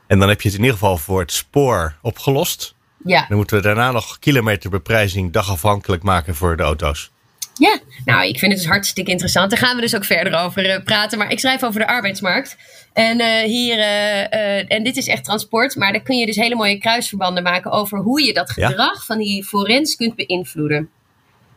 En 0.07 0.19
dan 0.19 0.29
heb 0.29 0.41
je 0.41 0.47
het 0.47 0.57
in 0.57 0.63
ieder 0.63 0.79
geval 0.79 0.97
voor 0.97 1.19
het 1.19 1.31
spoor 1.31 1.95
opgelost. 2.01 2.75
Ja. 3.05 3.25
Dan 3.27 3.37
moeten 3.37 3.55
we 3.55 3.61
daarna 3.63 3.91
nog 3.91 4.19
kilometerbeprijzing 4.19 5.31
dagafhankelijk 5.31 6.03
maken 6.03 6.35
voor 6.35 6.57
de 6.57 6.63
auto's. 6.63 7.11
ja, 7.53 7.79
nou, 8.05 8.27
ik 8.27 8.39
vind 8.39 8.51
het 8.51 8.61
dus 8.61 8.69
hartstikke 8.71 9.11
interessant. 9.11 9.49
Daar 9.49 9.59
gaan 9.59 9.75
we 9.75 9.81
dus 9.81 9.95
ook 9.95 10.05
verder 10.05 10.39
over 10.39 10.69
eh, 10.69 10.83
praten. 10.83 11.17
Maar 11.17 11.31
ik 11.31 11.39
schrijf 11.39 11.63
over 11.63 11.79
de 11.79 11.87
arbeidsmarkt. 11.87 12.57
En 12.93 13.19
eh, 13.19 13.43
hier, 13.43 13.79
eh, 13.79 14.71
en 14.71 14.83
dit 14.83 14.97
is 14.97 15.07
echt 15.07 15.23
transport, 15.23 15.75
maar 15.75 15.91
daar 15.91 16.01
kun 16.01 16.17
je 16.17 16.25
dus 16.25 16.35
hele 16.35 16.55
mooie 16.55 16.77
kruisverbanden 16.77 17.43
maken 17.43 17.71
over 17.71 17.97
hoe 17.99 18.21
je 18.23 18.33
dat 18.33 18.53
Ja. 18.55 18.67
gedrag 18.67 19.05
van 19.05 19.17
die 19.17 19.43
forens 19.43 19.95
kunt 19.95 20.15
beïnvloeden. 20.15 20.89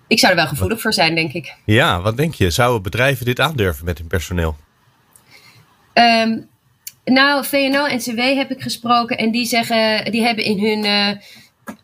Ik 0.06 0.18
zou 0.18 0.32
er 0.32 0.38
wel 0.38 0.48
gevoelig 0.48 0.80
voor 0.80 0.92
zijn, 0.92 1.14
denk 1.14 1.32
ik. 1.32 1.54
Ja, 1.64 2.00
wat 2.00 2.16
denk 2.16 2.34
je? 2.34 2.50
Zouden 2.50 2.82
bedrijven 2.82 3.24
dit 3.24 3.40
aandurven 3.40 3.84
met 3.84 3.98
hun 3.98 4.06
personeel? 4.06 4.56
Ehm, 5.94 6.38
nou, 7.04 7.44
VNO 7.44 7.84
en 7.84 7.98
CW 7.98 8.18
heb 8.18 8.50
ik 8.50 8.62
gesproken 8.62 9.18
en 9.18 9.30
die 9.30 9.46
zeggen, 9.46 10.12
die 10.12 10.22
hebben 10.22 10.44
in 10.44 10.64
hun 10.64 10.84
eh, 10.84 11.16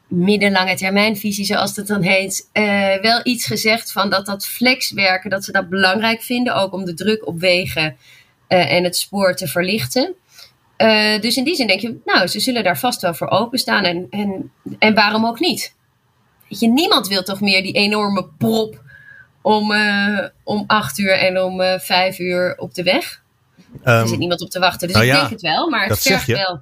middellange 0.08 0.76
termijnvisie, 0.76 1.44
zoals 1.44 1.74
dat 1.74 1.86
dan 1.86 2.02
heet, 2.02 2.48
eh, 2.52 2.94
wel 3.00 3.20
iets 3.22 3.46
gezegd 3.46 3.92
van 3.92 4.10
dat 4.10 4.26
dat 4.26 4.46
flexwerken, 4.46 5.30
dat 5.30 5.44
ze 5.44 5.52
dat 5.52 5.68
belangrijk 5.68 6.22
vinden, 6.22 6.54
ook 6.54 6.72
om 6.72 6.84
de 6.84 6.94
druk 6.94 7.26
op 7.26 7.40
wegen 7.40 7.96
eh, 8.46 8.72
en 8.72 8.84
het 8.84 8.96
spoor 8.96 9.34
te 9.34 9.46
verlichten. 9.46 10.14
Dus 11.20 11.36
in 11.36 11.44
die 11.44 11.54
zin 11.54 11.66
denk 11.66 11.80
je, 11.80 12.00
nou, 12.04 12.26
ze 12.26 12.40
zullen 12.40 12.64
daar 12.64 12.78
vast 12.78 13.00
wel 13.00 13.14
voor 13.14 13.28
openstaan 13.28 13.84
en, 13.84 14.06
en, 14.10 14.52
en 14.78 14.94
waarom 14.94 15.26
ook 15.26 15.40
niet? 15.40 15.74
Weet 16.48 16.60
je, 16.60 16.68
niemand 16.68 17.08
wil 17.08 17.22
toch 17.22 17.40
meer 17.40 17.62
die 17.62 17.72
enorme 17.72 18.28
prop 18.38 18.82
om, 19.42 19.74
om 20.44 20.64
acht 20.66 20.98
uur 20.98 21.18
en 21.18 21.42
om 21.42 21.60
vijf 21.80 22.18
uur 22.18 22.54
op 22.58 22.74
de 22.74 22.82
weg. 22.82 23.22
Er 23.82 23.98
Ehm, 23.98 24.06
zit 24.06 24.18
niemand 24.18 24.40
op 24.40 24.50
te 24.50 24.58
wachten. 24.58 24.86
Dus 24.88 24.96
nou 24.96 25.08
ik 25.08 25.12
ja, 25.12 25.18
denk 25.18 25.30
het 25.30 25.40
wel, 25.40 25.68
maar 25.70 25.86
het 25.86 26.00
vergt 26.02 26.26
wel. 26.26 26.60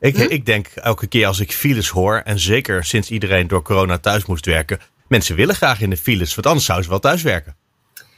ik, 0.00 0.16
Hm? 0.16 0.22
ik 0.22 0.46
denk 0.46 0.66
elke 0.66 1.06
keer 1.06 1.26
als 1.26 1.40
ik 1.40 1.52
files 1.52 1.88
hoor, 1.88 2.16
en 2.24 2.38
zeker 2.38 2.84
sinds 2.84 3.10
iedereen 3.10 3.46
door 3.48 3.62
corona 3.62 3.98
thuis 3.98 4.26
moest 4.26 4.46
werken, 4.46 4.78
mensen 5.08 5.36
willen 5.36 5.54
graag 5.54 5.80
in 5.80 5.90
de 5.90 5.96
files, 5.96 6.34
want 6.34 6.46
anders 6.46 6.64
zouden 6.64 6.84
ze 6.86 6.92
wel 6.92 7.00
thuis 7.00 7.22
werken. 7.22 7.56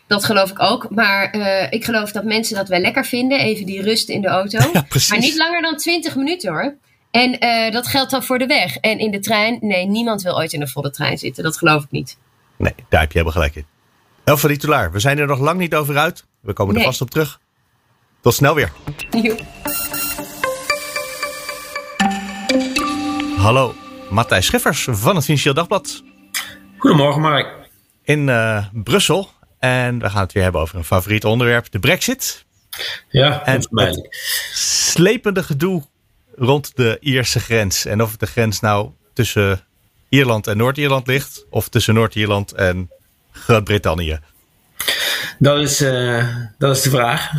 Dat 0.06 0.24
geloof 0.24 0.50
ik 0.50 0.62
ook. 0.62 0.90
Maar 0.90 1.34
ik 1.70 1.84
geloof 1.84 2.12
dat 2.12 2.24
mensen 2.24 2.56
dat 2.56 2.68
wel 2.68 2.80
lekker 2.80 3.04
vinden. 3.04 3.38
Even 3.40 3.66
die 3.66 3.82
rust 3.82 4.08
in 4.08 4.20
de 4.20 4.28
auto. 4.28 4.58
Ja, 4.72 4.82
precies. 4.88 5.08
Maar 5.10 5.18
niet 5.18 5.36
langer 5.36 5.62
dan 5.62 5.76
20 5.76 6.16
minuten 6.16 6.50
hoor. 6.52 6.74
En 7.10 7.30
dat 7.72 7.86
geldt 7.86 8.10
dan 8.10 8.22
voor 8.22 8.38
de 8.38 8.46
weg. 8.46 8.76
En 8.76 8.98
in 8.98 9.10
de 9.10 9.18
trein, 9.18 9.58
nee, 9.60 9.86
niemand 9.86 10.22
wil 10.22 10.36
ooit 10.36 10.52
in 10.52 10.60
een 10.60 10.68
volle 10.68 10.90
trein 10.90 11.18
zitten. 11.18 11.44
Dat 11.44 11.56
geloof 11.58 11.82
ik 11.84 11.90
niet. 11.90 12.16
Nee, 12.56 12.74
daar 12.88 13.00
heb 13.00 13.12
je 13.12 13.18
helemaal 13.18 13.32
gelijk 13.42 13.54
in. 13.56 13.66
Elfa 14.24 14.56
Tulaar, 14.56 14.92
we 14.92 14.98
zijn 15.00 15.18
er 15.18 15.26
nog 15.26 15.38
lang 15.38 15.58
niet 15.58 15.74
over 15.74 15.98
uit. 15.98 16.24
We 16.40 16.52
komen 16.52 16.76
er 16.76 16.82
vast 16.82 17.00
op 17.00 17.10
terug. 17.10 17.40
Tot 18.28 18.36
snel 18.36 18.54
weer. 18.54 18.72
Hallo, 23.36 23.74
Matthijs 24.10 24.46
Schiffers 24.46 24.86
van 24.90 25.14
het 25.14 25.24
Financieel 25.24 25.54
Dagblad. 25.54 26.02
Goedemorgen, 26.78 27.20
Mark. 27.20 27.48
In 28.04 28.28
uh, 28.28 28.66
Brussel. 28.72 29.30
En 29.58 29.98
we 29.98 30.10
gaan 30.10 30.22
het 30.22 30.32
weer 30.32 30.42
hebben 30.42 30.60
over 30.60 30.76
een 30.76 30.84
favoriet 30.84 31.24
onderwerp, 31.24 31.70
de 31.70 31.78
brexit. 31.78 32.44
Ja, 33.08 33.44
en 33.44 33.66
het 33.70 34.08
slepende 34.52 35.42
gedoe 35.42 35.82
rond 36.36 36.76
de 36.76 36.96
Ierse 37.00 37.40
grens. 37.40 37.84
En 37.84 38.02
of 38.02 38.16
de 38.16 38.26
grens 38.26 38.60
nou 38.60 38.90
tussen 39.14 39.64
Ierland 40.08 40.46
en 40.46 40.56
Noord-Ierland 40.56 41.06
ligt. 41.06 41.46
Of 41.50 41.68
tussen 41.68 41.94
Noord-Ierland 41.94 42.52
en 42.52 42.90
Groot-Brittannië. 43.30 44.20
Dat 45.38 45.58
is, 45.58 45.80
uh, 45.80 46.26
dat 46.58 46.76
is 46.76 46.82
de 46.82 46.90
vraag. 46.90 47.30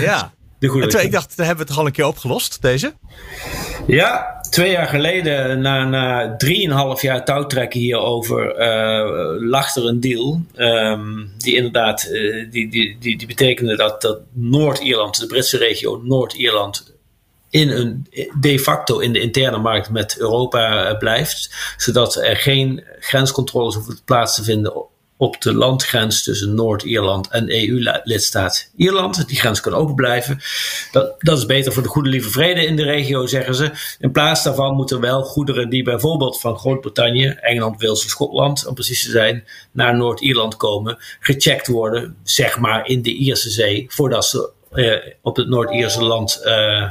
Ja. 0.00 0.30
de 0.58 0.66
goede 0.66 0.98
en 0.98 1.04
ik 1.04 1.12
dacht, 1.12 1.36
daar 1.36 1.46
hebben 1.46 1.66
we 1.66 1.70
het 1.70 1.70
toch 1.70 1.78
al 1.78 1.86
een 1.86 1.92
keer 1.92 2.06
opgelost, 2.06 2.62
deze? 2.62 2.94
Ja, 3.86 4.40
twee 4.50 4.70
jaar 4.70 4.86
geleden, 4.86 5.60
na, 5.60 5.84
na 5.84 6.36
drieënhalf 6.36 7.02
jaar 7.02 7.24
touwtrekken 7.24 7.80
hierover, 7.80 8.60
uh, 8.60 9.48
lag 9.48 9.76
er 9.76 9.86
een 9.86 10.00
deal. 10.00 10.42
Um, 10.56 11.32
die 11.38 11.56
inderdaad, 11.56 12.08
uh, 12.10 12.50
die, 12.50 12.70
die, 12.70 12.96
die, 13.00 13.18
die 13.18 13.26
betekende 13.26 13.76
dat, 13.76 14.02
dat 14.02 14.20
Noord-Ierland, 14.32 15.20
de 15.20 15.26
Britse 15.26 15.56
regio 15.56 16.00
Noord-Ierland, 16.04 16.94
in 17.50 17.70
een, 17.70 18.06
de 18.40 18.58
facto 18.58 18.98
in 18.98 19.12
de 19.12 19.20
interne 19.20 19.58
markt 19.58 19.90
met 19.90 20.18
Europa 20.18 20.94
blijft. 20.94 21.74
Zodat 21.76 22.16
er 22.16 22.36
geen 22.36 22.84
grenscontroles 23.00 23.74
hoeven 23.74 23.98
plaats 24.04 24.34
te 24.34 24.44
vinden 24.44 24.74
op 25.16 25.40
de 25.40 25.54
landgrens 25.54 26.22
tussen 26.22 26.54
Noord-Ierland 26.54 27.28
en 27.28 27.50
EU-lidstaat 27.50 28.70
Ierland. 28.76 29.28
Die 29.28 29.38
grens 29.38 29.60
kan 29.60 29.74
open 29.74 29.94
blijven. 29.94 30.40
Dat, 30.92 31.14
dat 31.18 31.38
is 31.38 31.46
beter 31.46 31.72
voor 31.72 31.82
de 31.82 31.88
goede 31.88 32.08
lieve 32.08 32.30
vrede 32.30 32.66
in 32.66 32.76
de 32.76 32.82
regio, 32.82 33.26
zeggen 33.26 33.54
ze. 33.54 33.70
In 33.98 34.12
plaats 34.12 34.42
daarvan 34.42 34.74
moeten 34.74 35.00
wel 35.00 35.22
goederen 35.22 35.68
die 35.68 35.82
bijvoorbeeld 35.82 36.40
van 36.40 36.58
Groot-Brittannië, 36.58 37.26
Engeland, 37.26 37.82
Wales 37.82 38.02
en 38.02 38.08
Schotland, 38.08 38.66
om 38.66 38.74
precies 38.74 39.04
te 39.04 39.10
zijn, 39.10 39.44
naar 39.72 39.96
Noord-Ierland 39.96 40.56
komen, 40.56 40.98
gecheckt 41.20 41.66
worden, 41.66 42.16
zeg 42.22 42.58
maar 42.58 42.86
in 42.86 43.02
de 43.02 43.12
Ierse 43.12 43.50
Zee, 43.50 43.86
voordat 43.88 44.24
ze 44.24 44.50
eh, 44.72 45.12
op 45.22 45.36
het 45.36 45.48
Noord-Ierse 45.48 46.04
land 46.04 46.40
eh, 46.44 46.90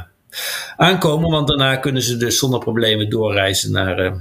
aankomen. 0.76 1.30
Want 1.30 1.48
daarna 1.48 1.76
kunnen 1.76 2.02
ze 2.02 2.16
dus 2.16 2.38
zonder 2.38 2.60
problemen 2.60 3.10
doorreizen 3.10 3.72
naar 3.72 3.98
eh, 3.98 4.12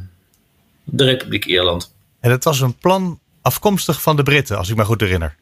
de 0.83 1.03
Republiek 1.03 1.45
Ierland. 1.45 1.93
En 2.19 2.31
het 2.31 2.43
was 2.43 2.59
een 2.59 2.77
plan 2.77 3.19
afkomstig 3.45 4.01
van 4.01 4.15
de 4.15 4.23
Britten, 4.23 4.57
als 4.57 4.69
ik 4.69 4.75
me 4.75 4.85
goed 4.85 5.01
herinner. 5.01 5.35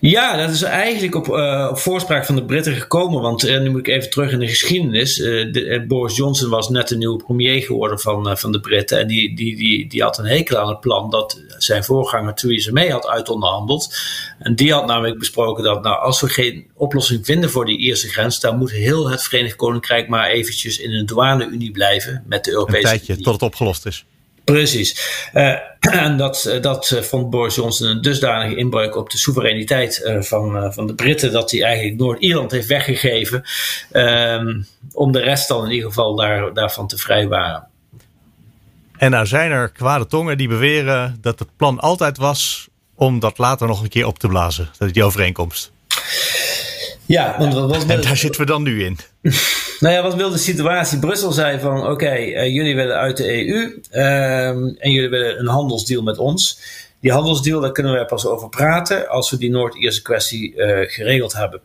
Ja, 0.00 0.36
dat 0.36 0.50
is 0.50 0.62
eigenlijk 0.62 1.14
op, 1.14 1.28
uh, 1.28 1.68
op 1.70 1.78
voorspraak 1.78 2.26
van 2.26 2.34
de 2.34 2.44
Britten 2.44 2.74
gekomen. 2.74 3.20
Want 3.20 3.44
uh, 3.44 3.60
nu 3.60 3.70
moet 3.70 3.86
ik 3.86 3.88
even 3.88 4.10
terug 4.10 4.32
in 4.32 4.38
de 4.38 4.48
geschiedenis. 4.48 5.18
Uh, 5.18 5.52
de, 5.52 5.84
Boris 5.88 6.16
Johnson 6.16 6.50
was 6.50 6.68
net 6.68 6.88
de 6.88 6.96
nieuwe 6.96 7.24
premier 7.24 7.62
geworden 7.62 8.00
van, 8.00 8.38
van 8.38 8.52
de 8.52 8.60
Britten. 8.60 8.98
En 8.98 9.06
die, 9.06 9.36
die, 9.36 9.56
die, 9.56 9.88
die 9.88 10.02
had 10.02 10.18
een 10.18 10.26
hekel 10.26 10.58
aan 10.58 10.68
het 10.68 10.80
plan 10.80 11.10
dat 11.10 11.40
zijn 11.58 11.84
voorganger 11.84 12.34
Theresa 12.34 12.72
May 12.72 12.88
had 12.88 13.08
uitonderhandeld. 13.08 13.96
En 14.38 14.54
die 14.54 14.72
had 14.72 14.86
namelijk 14.86 15.18
besproken 15.18 15.64
dat 15.64 15.82
nou, 15.82 15.98
als 16.00 16.20
we 16.20 16.28
geen 16.28 16.66
oplossing 16.74 17.26
vinden 17.26 17.50
voor 17.50 17.64
die 17.64 17.78
Ierse 17.78 18.08
grens, 18.08 18.40
dan 18.40 18.58
moet 18.58 18.70
heel 18.70 19.10
het 19.10 19.22
Verenigd 19.22 19.56
Koninkrijk 19.56 20.08
maar 20.08 20.28
eventjes 20.28 20.78
in 20.78 20.92
een 20.92 21.06
douane-unie 21.06 21.70
blijven 21.70 22.24
met 22.26 22.44
de 22.44 22.50
Europese 22.50 22.78
Een 22.78 22.84
tijdje, 22.84 23.16
tot 23.16 23.32
het 23.32 23.42
opgelost 23.42 23.86
is. 23.86 24.04
Precies. 24.44 25.28
Uh, 25.34 25.54
en 26.04 26.16
dat, 26.16 26.44
eh, 26.44 26.62
dat 26.62 26.90
eh, 26.90 27.02
vond 27.02 27.30
Boris 27.30 27.54
Johnson 27.54 27.88
een 27.88 28.02
dusdanige 28.02 28.56
inbreuk 28.56 28.96
op 28.96 29.10
de 29.10 29.18
soevereiniteit 29.18 30.10
van, 30.20 30.72
van 30.72 30.86
de 30.86 30.94
Britten 30.94 31.32
dat 31.32 31.50
hij 31.50 31.62
eigenlijk 31.62 31.98
Noord-Ierland 31.98 32.50
heeft 32.50 32.66
weggegeven. 32.66 33.44
Um, 33.92 34.66
om 34.92 35.12
de 35.12 35.20
rest 35.20 35.48
dan 35.48 35.64
in 35.64 35.70
ieder 35.70 35.88
geval 35.88 36.14
daar, 36.14 36.54
daarvan 36.54 36.86
te 36.86 36.98
vrijwaren. 36.98 37.68
En 38.96 39.10
nou 39.10 39.26
zijn 39.26 39.50
er 39.50 39.70
kwade 39.70 40.06
tongen 40.06 40.38
die 40.38 40.48
beweren 40.48 41.18
dat 41.20 41.38
het 41.38 41.48
plan 41.56 41.78
altijd 41.78 42.16
was 42.16 42.68
om 42.94 43.18
dat 43.18 43.38
later 43.38 43.66
nog 43.66 43.82
een 43.82 43.88
keer 43.88 44.06
op 44.06 44.18
te 44.18 44.28
blazen, 44.28 44.70
die 44.92 45.04
overeenkomst. 45.04 45.72
Ja, 47.10 47.36
want 47.38 47.54
wat, 47.54 47.86
en 47.86 48.00
daar 48.00 48.16
zitten 48.16 48.40
we 48.40 48.46
dan 48.46 48.62
nu 48.62 48.84
in. 48.84 48.98
Nou 49.80 49.94
ja, 49.94 50.02
wat 50.02 50.14
wil 50.14 50.30
de 50.30 50.38
situatie? 50.38 50.98
Brussel 50.98 51.32
zei 51.32 51.60
van 51.60 51.86
oké, 51.86 52.06
eh, 52.06 52.54
jullie 52.54 52.74
willen 52.74 52.96
uit 52.96 53.16
de 53.16 53.48
EU 53.48 53.56
um, 53.56 53.80
ehm, 53.90 54.74
en 54.78 54.90
jullie 54.90 55.08
willen 55.08 55.38
een 55.38 55.46
handelsdeal 55.46 56.02
met 56.02 56.18
ons. 56.18 56.60
Die 57.00 57.12
handelsdeal, 57.12 57.60
daar 57.60 57.72
kunnen 57.72 57.98
we 57.98 58.04
pas 58.04 58.26
over 58.26 58.48
praten 58.48 59.08
als 59.08 59.30
we 59.30 59.36
die 59.36 59.50
Noord-Ierse 59.50 60.02
kwestie 60.02 60.54
uh, 60.54 60.90
geregeld 60.90 61.32
hebben. 61.32 61.60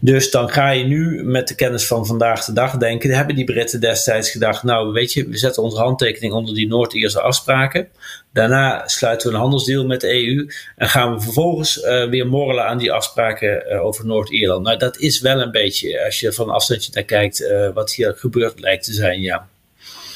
Dus 0.00 0.30
dan 0.30 0.50
ga 0.50 0.70
je 0.70 0.84
nu 0.84 1.24
met 1.24 1.48
de 1.48 1.54
kennis 1.54 1.86
van 1.86 2.06
vandaag 2.06 2.44
de 2.44 2.52
dag 2.52 2.76
denken, 2.76 3.10
hebben 3.10 3.34
die 3.34 3.44
Britten 3.44 3.80
destijds 3.80 4.30
gedacht, 4.30 4.62
nou 4.62 4.92
weet 4.92 5.12
je, 5.12 5.28
we 5.28 5.38
zetten 5.38 5.62
onze 5.62 5.76
handtekening 5.76 6.32
onder 6.32 6.54
die 6.54 6.68
Noord-Ierse 6.68 7.20
afspraken. 7.20 7.88
Daarna 8.32 8.88
sluiten 8.88 9.28
we 9.28 9.34
een 9.34 9.40
handelsdeal 9.40 9.86
met 9.86 10.00
de 10.00 10.26
EU 10.26 10.48
en 10.76 10.88
gaan 10.88 11.14
we 11.14 11.20
vervolgens 11.20 11.76
uh, 11.76 12.08
weer 12.08 12.26
morrelen 12.26 12.66
aan 12.66 12.78
die 12.78 12.92
afspraken 12.92 13.72
uh, 13.72 13.84
over 13.84 14.06
Noord-Ierland. 14.06 14.64
Nou, 14.64 14.78
dat 14.78 14.98
is 14.98 15.20
wel 15.20 15.40
een 15.40 15.50
beetje, 15.50 16.04
als 16.04 16.20
je 16.20 16.32
van 16.32 16.50
afstandje 16.50 16.90
naar 16.94 17.04
kijkt, 17.04 17.52
wat 17.74 17.92
hier 17.92 18.14
gebeurd 18.16 18.60
lijkt 18.60 18.84
te 18.84 18.92
zijn, 18.92 19.20
ja. 19.20 19.48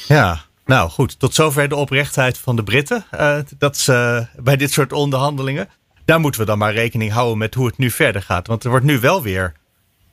Ja, 0.07 0.45
nou 0.65 0.89
goed, 0.89 1.19
tot 1.19 1.33
zover 1.33 1.69
de 1.69 1.75
oprechtheid 1.75 2.37
van 2.37 2.55
de 2.55 2.63
Britten. 2.63 3.05
Uh, 3.13 3.37
dat 3.57 3.75
is 3.75 3.87
uh, 3.87 4.19
bij 4.35 4.55
dit 4.55 4.71
soort 4.71 4.93
onderhandelingen. 4.93 5.69
Daar 6.05 6.19
moeten 6.19 6.41
we 6.41 6.47
dan 6.47 6.57
maar 6.57 6.73
rekening 6.73 7.11
houden 7.11 7.37
met 7.37 7.53
hoe 7.53 7.65
het 7.65 7.77
nu 7.77 7.91
verder 7.91 8.21
gaat. 8.21 8.47
Want 8.47 8.63
er 8.63 8.69
wordt 8.69 8.85
nu 8.85 8.99
wel 8.99 9.21
weer 9.21 9.53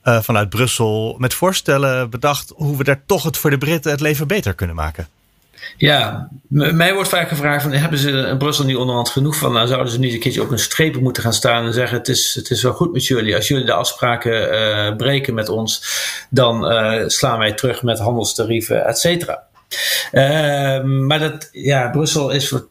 uh, 0.05 0.23
vanuit 0.23 0.49
Brussel 0.49 1.17
met 1.19 1.35
voorstellen 1.35 2.11
bedacht 2.11 2.53
hoe 2.57 2.77
we 2.77 2.85
daar 2.85 3.03
toch 3.07 3.23
het 3.23 3.37
voor 3.37 3.51
de 3.51 3.59
Britten 3.59 3.91
het 3.91 4.01
leven 4.01 4.27
beter 4.27 4.55
kunnen 4.55 4.77
maken. 4.77 5.09
Ja, 5.77 6.29
mij 6.49 6.95
wordt 6.95 7.09
vaak 7.09 7.29
gevraagd: 7.29 7.63
van, 7.63 7.73
hebben 7.73 7.99
ze 7.99 8.11
in 8.11 8.39
Brussel 8.39 8.65
niet 8.65 8.77
onderhand 8.77 9.09
genoeg 9.09 9.37
van? 9.37 9.53
Nou, 9.53 9.67
zouden 9.67 9.93
ze 9.93 9.99
niet 9.99 10.13
een 10.13 10.21
keertje 10.21 10.43
op 10.43 10.51
een 10.51 10.59
strepen 10.59 11.03
moeten 11.03 11.23
gaan 11.23 11.33
staan 11.33 11.65
en 11.65 11.73
zeggen: 11.73 11.99
Het 11.99 12.09
is, 12.09 12.35
het 12.35 12.51
is 12.51 12.63
wel 12.63 12.73
goed 12.73 12.93
met 12.93 13.07
jullie. 13.07 13.35
Als 13.37 13.49
jullie 13.49 13.65
de 13.65 13.73
afspraken 13.73 14.97
breken 14.97 15.35
met 15.35 15.49
ons, 15.49 15.85
dan 16.31 16.65
slaan 17.11 17.39
wij 17.39 17.53
terug 17.53 17.83
met 17.83 17.99
handelstarieven, 17.99 18.87
et 18.87 18.99
cetera. 18.99 19.49
Uh, 20.13 20.83
maar 20.83 21.19
dat, 21.19 21.49
ja, 21.53 21.91
Brussel 21.91 22.31
is 22.31 22.49
voor 22.49 22.69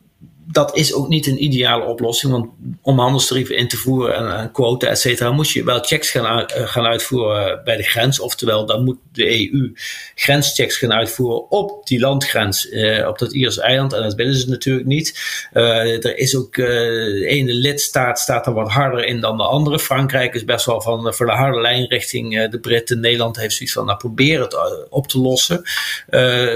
dat 0.52 0.76
is 0.76 0.94
ook 0.94 1.08
niet 1.08 1.28
een 1.28 1.44
ideale 1.44 1.86
oplossing. 1.86 2.32
Want 2.32 2.50
om 2.82 3.00
handelstarieven 3.00 3.58
in 3.58 3.68
te 3.68 3.78
voeren 3.78 4.16
en, 4.16 4.38
en 4.38 4.52
quota, 4.52 4.88
et 4.88 5.00
cetera, 5.00 5.32
moet 5.32 5.50
je 5.50 5.64
wel 5.64 5.80
checks 5.80 6.10
gaan, 6.10 6.40
uh, 6.40 6.46
gaan 6.68 6.86
uitvoeren 6.86 7.62
bij 7.64 7.78
de 7.78 7.84
grens. 7.84 8.20
Oftewel, 8.20 8.66
dan 8.66 8.84
moet 8.84 8.98
de 9.12 9.52
EU 9.52 9.72
grenschecks 10.16 10.78
gaan 10.78 10.94
uitvoeren 10.94 11.52
op 11.52 11.88
die 11.88 12.00
landgrens, 12.00 12.66
uh, 12.66 13.08
op 13.08 13.20
dat 13.20 13.34
Ierse 13.34 13.62
eiland. 13.62 13.94
En 13.94 14.02
dat 14.02 14.14
willen 14.14 14.36
ze 14.36 14.50
natuurlijk 14.50 14.88
niet. 14.88 15.20
Er 15.52 16.18
is 16.18 16.36
ook, 16.36 16.56
de 16.56 17.26
ene 17.28 17.54
lidstaat 17.54 18.20
staat 18.20 18.48
er 18.48 18.54
wat 18.54 18.72
harder 18.72 19.06
in 19.06 19.20
dan 19.20 19.38
de 19.38 19.44
andere. 19.44 19.80
Frankrijk 19.80 20.34
is 20.34 20.46
best 20.46 20.66
wel 20.66 20.82
van 20.82 21.14
voor 21.14 21.26
de 21.26 21.32
harde 21.32 21.62
lijn 21.62 21.88
richting 21.88 22.50
de 22.50 22.60
Britten. 22.60 23.00
Nederland 23.00 23.36
heeft 23.36 23.56
zoiets 23.56 23.76
van, 23.76 23.86
nou 23.86 23.98
probeer 23.98 24.42
het 24.42 24.56
op 24.90 25.08
te 25.08 25.20
lossen. 25.20 25.62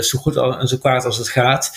zo 0.03 0.19
goed 0.19 0.35
en 0.35 0.67
zo 0.67 0.77
kwaad 0.77 1.05
als 1.05 1.17
het 1.17 1.29
gaat. 1.29 1.71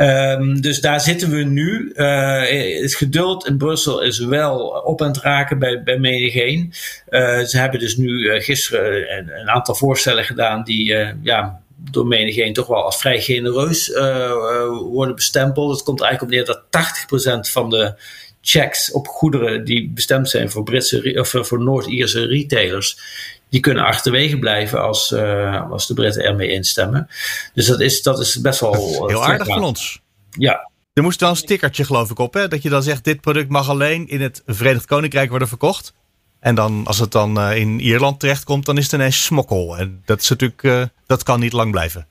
Um, 0.00 0.60
dus 0.60 0.80
daar 0.80 1.00
zitten 1.00 1.30
we 1.30 1.42
nu. 1.42 1.92
Uh, 1.94 2.80
het 2.82 2.94
geduld 2.94 3.46
in 3.46 3.56
Brussel 3.56 4.02
is 4.02 4.18
wel 4.18 4.58
op 4.84 5.02
aan 5.02 5.08
het 5.08 5.18
raken 5.18 5.58
bij, 5.58 5.82
bij 5.82 5.98
menigeen. 5.98 6.72
Uh, 7.10 7.38
ze 7.38 7.58
hebben 7.58 7.80
dus 7.80 7.96
nu 7.96 8.08
uh, 8.08 8.42
gisteren 8.42 9.16
een, 9.18 9.40
een, 9.40 9.48
aantal 9.48 9.74
voorstellen 9.74 10.24
gedaan 10.24 10.64
die 10.64 10.96
ja, 11.22 11.60
door 11.90 12.06
menigeen 12.06 12.52
toch 12.52 12.66
wel 12.66 12.84
als 12.84 12.96
vrij 12.96 13.20
genereus 13.20 13.92
worden 14.90 15.14
bestempeld. 15.14 15.70
Het 15.70 15.82
komt 15.82 16.00
eigenlijk 16.02 16.32
op 16.32 16.46
neer 16.46 16.56
dat 16.70 17.48
80% 17.48 17.52
van 17.52 17.70
de 17.70 17.94
checks 18.48 18.92
op 18.92 19.06
goederen 19.06 19.64
die 19.64 19.90
bestemd 19.90 20.28
zijn 20.28 20.50
voor, 20.50 20.62
Britse, 20.62 21.16
of 21.18 21.48
voor 21.48 21.60
Noord-Ierse 21.60 22.26
retailers, 22.26 22.98
die 23.48 23.60
kunnen 23.60 23.84
achterwege 23.84 24.38
blijven 24.38 24.82
als, 24.82 25.10
uh, 25.10 25.70
als 25.70 25.86
de 25.86 25.94
Britten 25.94 26.24
ermee 26.24 26.50
instemmen. 26.50 27.08
Dus 27.54 27.66
dat 27.66 27.80
is, 27.80 28.02
dat 28.02 28.18
is 28.18 28.40
best 28.40 28.60
wel. 28.60 29.06
Heel 29.06 29.24
aardig 29.24 29.46
van 29.46 29.64
ons. 29.64 30.00
Ja. 30.30 30.70
Er 30.92 31.02
moest 31.02 31.18
dan 31.18 31.30
een 31.30 31.36
stickertje, 31.36 31.84
geloof 31.84 32.10
ik, 32.10 32.18
op. 32.18 32.34
Hè? 32.34 32.48
Dat 32.48 32.62
je 32.62 32.68
dan 32.68 32.82
zegt: 32.82 33.04
dit 33.04 33.20
product 33.20 33.48
mag 33.48 33.68
alleen 33.68 34.08
in 34.08 34.20
het 34.20 34.42
Verenigd 34.46 34.86
Koninkrijk 34.86 35.30
worden 35.30 35.48
verkocht. 35.48 35.92
En 36.40 36.54
dan, 36.54 36.82
als 36.86 36.98
het 36.98 37.12
dan 37.12 37.38
uh, 37.38 37.56
in 37.56 37.80
Ierland 37.80 38.20
terechtkomt, 38.20 38.66
dan 38.66 38.76
is 38.76 38.84
het 38.84 38.92
ineens 38.92 39.24
smokkel. 39.24 39.78
En 39.78 40.02
dat 40.04 40.20
is 40.20 40.28
natuurlijk, 40.28 40.62
uh, 40.62 40.82
dat 41.06 41.22
kan 41.22 41.40
niet 41.40 41.52
lang 41.52 41.70
blijven. 41.70 42.06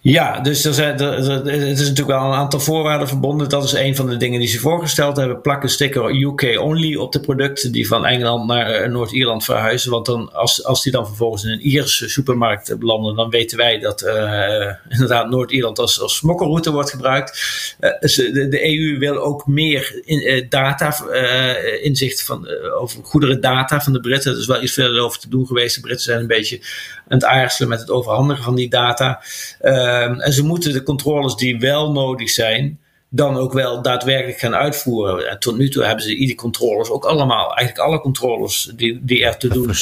Ja, 0.00 0.40
dus 0.40 0.64
er 0.64 0.74
zijn, 0.74 1.00
er, 1.00 1.14
het 1.44 1.78
is 1.78 1.88
natuurlijk 1.88 2.18
wel 2.18 2.24
een 2.24 2.38
aantal 2.38 2.60
voorwaarden 2.60 3.08
verbonden. 3.08 3.48
Dat 3.48 3.64
is 3.64 3.72
een 3.72 3.96
van 3.96 4.08
de 4.08 4.16
dingen 4.16 4.40
die 4.40 4.48
ze 4.48 4.58
voorgesteld 4.58 5.16
hebben. 5.16 5.40
Plak 5.40 5.62
een 5.62 5.68
sticker 5.68 6.22
UK 6.22 6.60
only 6.60 6.96
op 6.96 7.12
de 7.12 7.20
producten 7.20 7.72
die 7.72 7.86
van 7.88 8.06
Engeland 8.06 8.46
naar 8.46 8.70
eh, 8.70 8.90
Noord-Ierland 8.90 9.44
verhuizen. 9.44 9.90
Want 9.90 10.06
dan, 10.06 10.32
als, 10.32 10.64
als 10.64 10.82
die 10.82 10.92
dan 10.92 11.06
vervolgens 11.06 11.44
in 11.44 11.50
een 11.50 11.66
Ierse 11.66 12.08
supermarkt 12.08 12.78
belanden, 12.78 13.16
dan 13.16 13.30
weten 13.30 13.56
wij 13.56 13.78
dat 13.78 14.02
uh, 14.02 14.72
inderdaad 14.88 15.30
Noord-Ierland 15.30 15.78
als, 15.78 16.00
als 16.00 16.16
smokkelroute 16.16 16.72
wordt 16.72 16.90
gebruikt. 16.90 17.30
Uh, 17.80 17.90
de, 18.00 18.48
de, 18.48 18.76
EU 18.76 18.98
wil 18.98 19.16
ook 19.16 19.46
meer 19.46 20.00
in, 20.04 20.46
data, 20.48 20.96
inzicht 21.82 22.22
van, 22.22 22.48
over 22.78 23.04
goederendata 23.04 23.80
van 23.80 23.92
de 23.92 24.00
Britten. 24.00 24.32
Er 24.32 24.38
is 24.38 24.46
wel 24.46 24.62
iets 24.62 24.72
verder 24.72 25.00
over 25.00 25.18
te 25.18 25.28
doen 25.28 25.46
geweest. 25.46 25.74
De 25.74 25.80
Britten 25.80 26.04
zijn 26.04 26.20
een 26.20 26.26
beetje 26.26 26.60
aan 27.12 27.18
het 27.18 27.24
aarzelen 27.24 27.68
met 27.68 27.80
het 27.80 27.90
overhandigen 27.90 28.44
van 28.44 28.54
die 28.54 28.68
data. 28.68 29.22
Ehm, 29.60 30.20
en 30.20 30.32
ze 30.32 30.44
moeten 30.44 30.72
de 30.72 30.82
controles 30.82 31.36
die 31.36 31.58
wel 31.58 31.92
nodig 31.92 32.30
zijn, 32.30 32.80
dan 33.08 33.36
ook 33.36 33.52
wel 33.52 33.82
daadwerkelijk 33.82 34.38
gaan 34.38 34.54
uitvoeren. 34.54 35.30
En 35.30 35.38
tot 35.38 35.56
nu 35.56 35.68
toe 35.68 35.84
hebben 35.84 36.04
ze 36.04 36.08
die 36.08 36.34
controles 36.34 36.88
ook 36.88 37.04
allemaal, 37.04 37.56
eigenlijk 37.56 37.88
alle 37.88 38.00
controles 38.00 38.72
die, 38.76 39.00
die 39.02 39.24
er 39.24 39.36
te 39.36 39.48
doen 39.48 39.74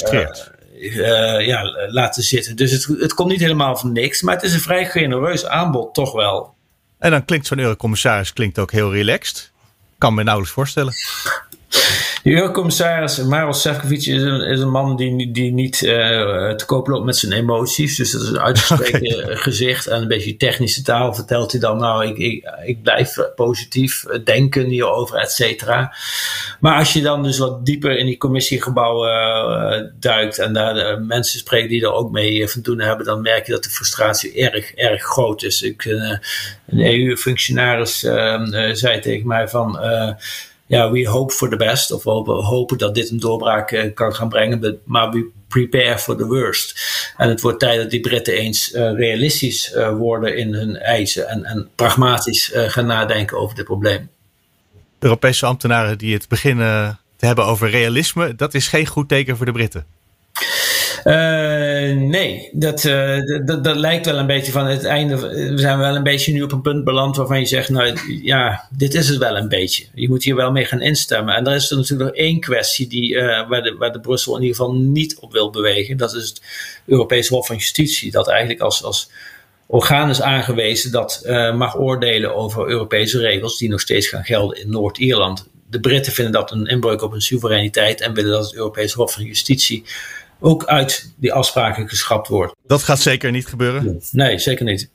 uh, 0.80 1.46
ja, 1.46 1.62
laten 1.90 2.22
zitten. 2.22 2.56
Dus 2.56 2.70
het, 2.70 3.00
het 3.00 3.14
komt 3.14 3.30
niet 3.30 3.40
helemaal 3.40 3.76
van 3.76 3.92
niks, 3.92 4.22
maar 4.22 4.34
het 4.34 4.44
is 4.44 4.54
een 4.54 4.60
vrij 4.60 4.86
genereus 4.86 5.46
aanbod, 5.46 5.94
toch 5.94 6.12
wel. 6.12 6.54
En 6.98 7.10
dan 7.10 7.24
klinkt 7.24 7.46
zo'n 7.46 7.58
eurocommissaris 7.58 8.32
klinkt 8.32 8.58
ook 8.58 8.72
heel 8.72 8.92
relaxed. 8.92 9.50
Kan 9.98 10.14
me 10.14 10.22
nauwelijks 10.22 10.54
voorstellen. 10.54 10.92
De 12.22 12.30
eurocommissaris 12.30 13.22
Maros 13.22 13.60
Sefcovic 13.60 14.06
is 14.06 14.22
een, 14.22 14.40
is 14.40 14.60
een 14.60 14.70
man 14.70 14.96
die, 14.96 15.30
die 15.30 15.52
niet 15.52 15.82
uh, 15.82 15.90
te 16.50 16.64
koop 16.66 16.86
loopt 16.86 17.04
met 17.04 17.16
zijn 17.16 17.32
emoties. 17.32 17.96
Dus 17.96 18.10
dat 18.10 18.22
is 18.22 18.28
een 18.28 18.40
uitgesproken 18.40 19.38
gezicht 19.46 19.86
en 19.86 20.02
een 20.02 20.08
beetje 20.08 20.36
technische 20.36 20.82
taal. 20.82 21.14
Vertelt 21.14 21.52
hij 21.52 21.60
dan, 21.60 21.78
nou, 21.78 22.06
ik, 22.06 22.18
ik, 22.18 22.50
ik 22.64 22.82
blijf 22.82 23.16
positief 23.34 24.04
denken 24.24 24.64
hierover, 24.66 25.16
et 25.16 25.30
cetera. 25.30 25.94
Maar 26.60 26.78
als 26.78 26.92
je 26.92 27.02
dan 27.02 27.22
dus 27.22 27.38
wat 27.38 27.66
dieper 27.66 27.98
in 27.98 28.06
die 28.06 28.18
commissiegebouwen 28.18 29.10
uh, 29.10 29.86
duikt 30.00 30.38
en 30.38 30.52
daar 30.52 30.74
de 30.74 31.04
mensen 31.06 31.38
spreekt 31.38 31.68
die 31.68 31.82
er 31.82 31.92
ook 31.92 32.10
mee 32.10 32.48
van 32.48 32.62
doen 32.62 32.80
hebben, 32.80 33.06
dan 33.06 33.22
merk 33.22 33.46
je 33.46 33.52
dat 33.52 33.64
de 33.64 33.70
frustratie 33.70 34.50
erg, 34.50 34.74
erg 34.74 35.02
groot 35.02 35.42
is. 35.42 35.62
Ik, 35.62 35.84
uh, 35.84 36.16
een 36.66 36.80
EU-functionaris 36.80 37.98
zei 38.72 39.00
tegen 39.00 39.26
mij 39.26 39.48
van 39.48 39.78
ja, 40.70 40.90
we 40.90 41.06
hope 41.06 41.32
for 41.32 41.48
the 41.48 41.56
best. 41.56 41.92
Of 41.92 42.04
we 42.04 42.10
hopen 42.32 42.78
dat 42.78 42.94
dit 42.94 43.10
een 43.10 43.20
doorbraak 43.20 43.70
uh, 43.70 43.94
kan 43.94 44.14
gaan 44.14 44.28
brengen. 44.28 44.80
Maar 44.84 45.10
we 45.10 45.30
prepare 45.48 45.98
for 45.98 46.16
the 46.16 46.26
worst. 46.26 46.80
En 47.16 47.28
het 47.28 47.40
wordt 47.40 47.58
tijd 47.58 47.80
dat 47.80 47.90
die 47.90 48.00
Britten 48.00 48.34
eens 48.34 48.72
uh, 48.72 48.92
realistisch 48.92 49.72
uh, 49.74 49.96
worden 49.96 50.36
in 50.36 50.54
hun 50.54 50.76
eisen. 50.76 51.28
En, 51.28 51.44
en 51.44 51.68
pragmatisch 51.74 52.50
gaan 52.54 52.86
nadenken 52.86 53.38
over 53.38 53.56
dit 53.56 53.64
probleem. 53.64 54.10
Europese 54.98 55.46
ambtenaren 55.46 55.98
die 55.98 56.14
het 56.14 56.28
beginnen 56.28 56.98
te 57.16 57.26
hebben 57.26 57.44
over 57.44 57.70
realisme, 57.70 58.34
dat 58.34 58.54
is 58.54 58.68
geen 58.68 58.86
goed 58.86 59.08
teken 59.08 59.36
voor 59.36 59.46
de 59.46 59.52
Britten. 59.52 59.86
Uh, 61.04 61.96
nee, 61.96 62.50
dat, 62.52 62.84
uh, 62.84 63.16
dat, 63.44 63.64
dat 63.64 63.76
lijkt 63.76 64.06
wel 64.06 64.18
een 64.18 64.26
beetje 64.26 64.52
van 64.52 64.66
het 64.66 64.84
einde. 64.84 65.16
We 65.50 65.58
zijn 65.58 65.78
wel 65.78 65.96
een 65.96 66.02
beetje 66.02 66.32
nu 66.32 66.42
op 66.42 66.52
een 66.52 66.60
punt 66.60 66.84
beland 66.84 67.16
waarvan 67.16 67.38
je 67.38 67.46
zegt: 67.46 67.68
Nou 67.68 67.98
ja, 68.22 68.68
dit 68.76 68.94
is 68.94 69.08
het 69.08 69.18
wel 69.18 69.36
een 69.36 69.48
beetje. 69.48 69.86
Je 69.94 70.08
moet 70.08 70.24
hier 70.24 70.36
wel 70.36 70.50
mee 70.50 70.64
gaan 70.64 70.80
instemmen. 70.80 71.34
En 71.34 71.46
er 71.46 71.54
is 71.54 71.70
er 71.70 71.76
natuurlijk 71.76 72.10
nog 72.10 72.18
één 72.18 72.40
kwestie 72.40 72.88
die, 72.88 73.14
uh, 73.14 73.48
waar, 73.48 73.62
de, 73.62 73.74
waar 73.78 73.92
de 73.92 74.00
Brussel 74.00 74.36
in 74.36 74.42
ieder 74.42 74.56
geval 74.56 74.74
niet 74.74 75.18
op 75.18 75.32
wil 75.32 75.50
bewegen. 75.50 75.96
Dat 75.96 76.14
is 76.14 76.28
het 76.28 76.42
Europees 76.86 77.28
Hof 77.28 77.46
van 77.46 77.56
Justitie. 77.56 78.10
Dat 78.10 78.28
eigenlijk 78.28 78.60
als, 78.60 78.84
als 78.84 79.10
orgaan 79.66 80.10
is 80.10 80.22
aangewezen 80.22 80.92
dat 80.92 81.22
mag 81.56 81.78
oordelen 81.78 82.34
over 82.34 82.68
Europese 82.68 83.18
regels 83.18 83.58
die 83.58 83.68
nog 83.68 83.80
steeds 83.80 84.08
gaan 84.08 84.24
gelden 84.24 84.60
in 84.60 84.70
Noord-Ierland. 84.70 85.48
De 85.70 85.80
Britten 85.80 86.12
vinden 86.12 86.32
dat 86.32 86.50
een 86.50 86.66
inbreuk 86.66 87.02
op 87.02 87.10
hun 87.10 87.22
soevereiniteit 87.22 88.00
en 88.00 88.14
willen 88.14 88.30
dat 88.30 88.44
het 88.44 88.54
Europees 88.54 88.92
Hof 88.92 89.12
van 89.12 89.24
Justitie 89.24 89.84
ook 90.40 90.64
uit 90.64 91.12
die 91.16 91.32
afspraken 91.32 91.88
geschrapt 91.88 92.28
wordt. 92.28 92.54
Dat 92.66 92.82
gaat 92.82 93.00
zeker 93.00 93.30
niet 93.30 93.46
gebeuren? 93.46 94.00
Nee, 94.12 94.38
zeker 94.38 94.64
niet. 94.64 94.90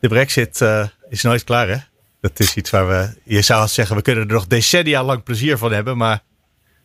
De 0.00 0.08
brexit 0.08 0.60
uh, 0.60 0.86
is 1.08 1.22
nooit 1.22 1.44
klaar 1.44 1.68
hè? 1.68 1.76
Dat 2.20 2.40
is 2.40 2.54
iets 2.54 2.70
waar 2.70 2.88
we, 2.88 3.08
je 3.24 3.42
zou 3.42 3.68
zeggen, 3.68 3.96
we 3.96 4.02
kunnen 4.02 4.28
er 4.28 4.34
nog 4.34 4.46
decennia 4.46 5.04
lang 5.04 5.22
plezier 5.22 5.58
van 5.58 5.72
hebben, 5.72 5.96
maar 5.96 6.22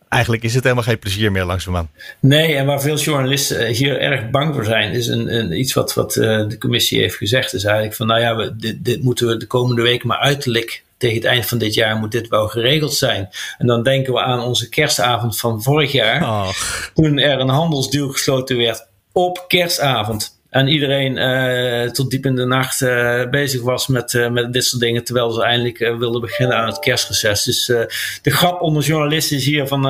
eigenlijk 0.09 0.43
is 0.43 0.53
het 0.53 0.63
helemaal 0.63 0.83
geen 0.83 0.99
plezier 0.99 1.31
meer 1.31 1.45
langzaamaan. 1.45 1.89
Nee, 2.19 2.55
en 2.55 2.65
waar 2.65 2.81
veel 2.81 2.97
journalisten 2.97 3.59
eh, 3.59 3.75
hier 3.75 3.99
erg 3.99 4.29
bang 4.29 4.53
voor 4.53 4.65
zijn, 4.65 4.91
is 4.91 5.07
een, 5.07 5.35
een 5.35 5.59
iets 5.59 5.73
wat, 5.73 5.93
wat 5.93 6.15
uh, 6.15 6.23
de 6.47 6.57
commissie 6.57 6.99
heeft 6.99 7.15
gezegd. 7.15 7.53
Is 7.53 7.63
eigenlijk 7.63 7.95
van, 7.95 8.07
nou 8.07 8.19
ja, 8.19 8.35
we, 8.35 8.55
dit, 8.55 8.85
dit 8.85 9.03
moeten 9.03 9.27
we 9.27 9.37
de 9.37 9.45
komende 9.45 9.81
weken 9.81 10.07
maar 10.07 10.19
uiterlijk 10.19 10.83
tegen 10.97 11.15
het 11.15 11.25
eind 11.25 11.45
van 11.45 11.57
dit 11.57 11.73
jaar 11.73 11.95
moet 11.95 12.11
dit 12.11 12.27
wel 12.27 12.47
geregeld 12.47 12.93
zijn. 12.93 13.29
En 13.57 13.67
dan 13.67 13.83
denken 13.83 14.13
we 14.13 14.21
aan 14.21 14.39
onze 14.39 14.69
kerstavond 14.69 15.39
van 15.39 15.63
vorig 15.63 15.91
jaar. 15.91 16.47
Toen 16.93 17.17
er 17.17 17.39
een 17.39 17.49
handelsdeal 17.49 18.09
gesloten 18.09 18.57
werd 18.57 18.87
op 19.11 19.45
kerstavond. 19.47 20.36
En 20.49 20.67
iedereen 20.67 21.17
uh, 21.17 21.89
tot 21.91 22.09
diep 22.09 22.25
in 22.25 22.35
de 22.35 22.45
nacht 22.45 22.81
uh, 22.81 23.29
bezig 23.29 23.61
was 23.61 23.87
met, 23.87 24.13
uh, 24.13 24.29
met 24.29 24.53
dit 24.53 24.65
soort 24.65 24.81
dingen. 24.81 25.03
Terwijl 25.03 25.31
ze 25.31 25.43
eindelijk 25.43 25.77
wilden 25.77 26.21
beginnen 26.21 26.57
aan 26.57 26.67
het 26.67 26.79
kerstreces. 26.79 27.43
Dus 27.43 27.65
de 28.21 28.31
grap 28.31 28.61
onder 28.61 28.83
journalisten 28.83 29.37
is 29.37 29.45
hier 29.45 29.67
van 29.67 29.83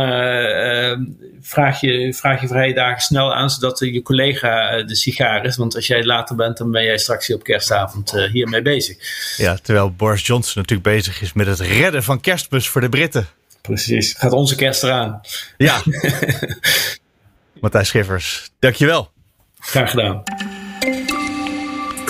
vraag, 1.42 1.82
je, 1.82 2.14
vraag 2.14 2.42
je 2.42 2.48
vrije 2.48 2.74
dagen 2.74 3.02
snel 3.02 3.34
aan. 3.34 3.50
Zodat 3.50 3.80
je 3.80 4.02
collega 4.02 4.84
de 4.84 4.96
sigaar 4.96 5.46
is. 5.46 5.58
Want 5.58 5.76
als 5.76 5.88
jij 5.88 6.04
later 6.04 6.36
bent 6.36 6.58
dan 6.58 6.72
ben 6.72 6.84
jij 6.84 6.98
straks 6.98 7.28
hier 7.28 7.36
op 7.36 7.44
kerstavond 7.44 8.12
hiermee 8.32 8.62
bezig. 8.62 8.98
Ja, 9.38 9.58
terwijl 9.62 9.92
Boris 9.92 10.26
Johnson 10.26 10.62
natuurlijk 10.62 10.90
bezig 10.90 11.22
is 11.22 11.34
met 11.34 11.48
het 11.48 11.60
redden 11.60 12.04
van 12.04 12.22
kerstbus 12.22 12.68
voor 12.68 12.82
de 12.82 12.90
Britten. 12.90 13.28
Precies, 13.62 14.14
gaat 14.18 14.32
onze 14.32 14.56
kerst 14.56 14.84
eraan. 14.84 15.22
Ja. 15.58 15.82
Matthijs 17.62 17.88
Schiffers, 17.88 18.50
dankjewel. 18.60 19.12
Graag 19.60 19.90
gedaan. 19.90 20.24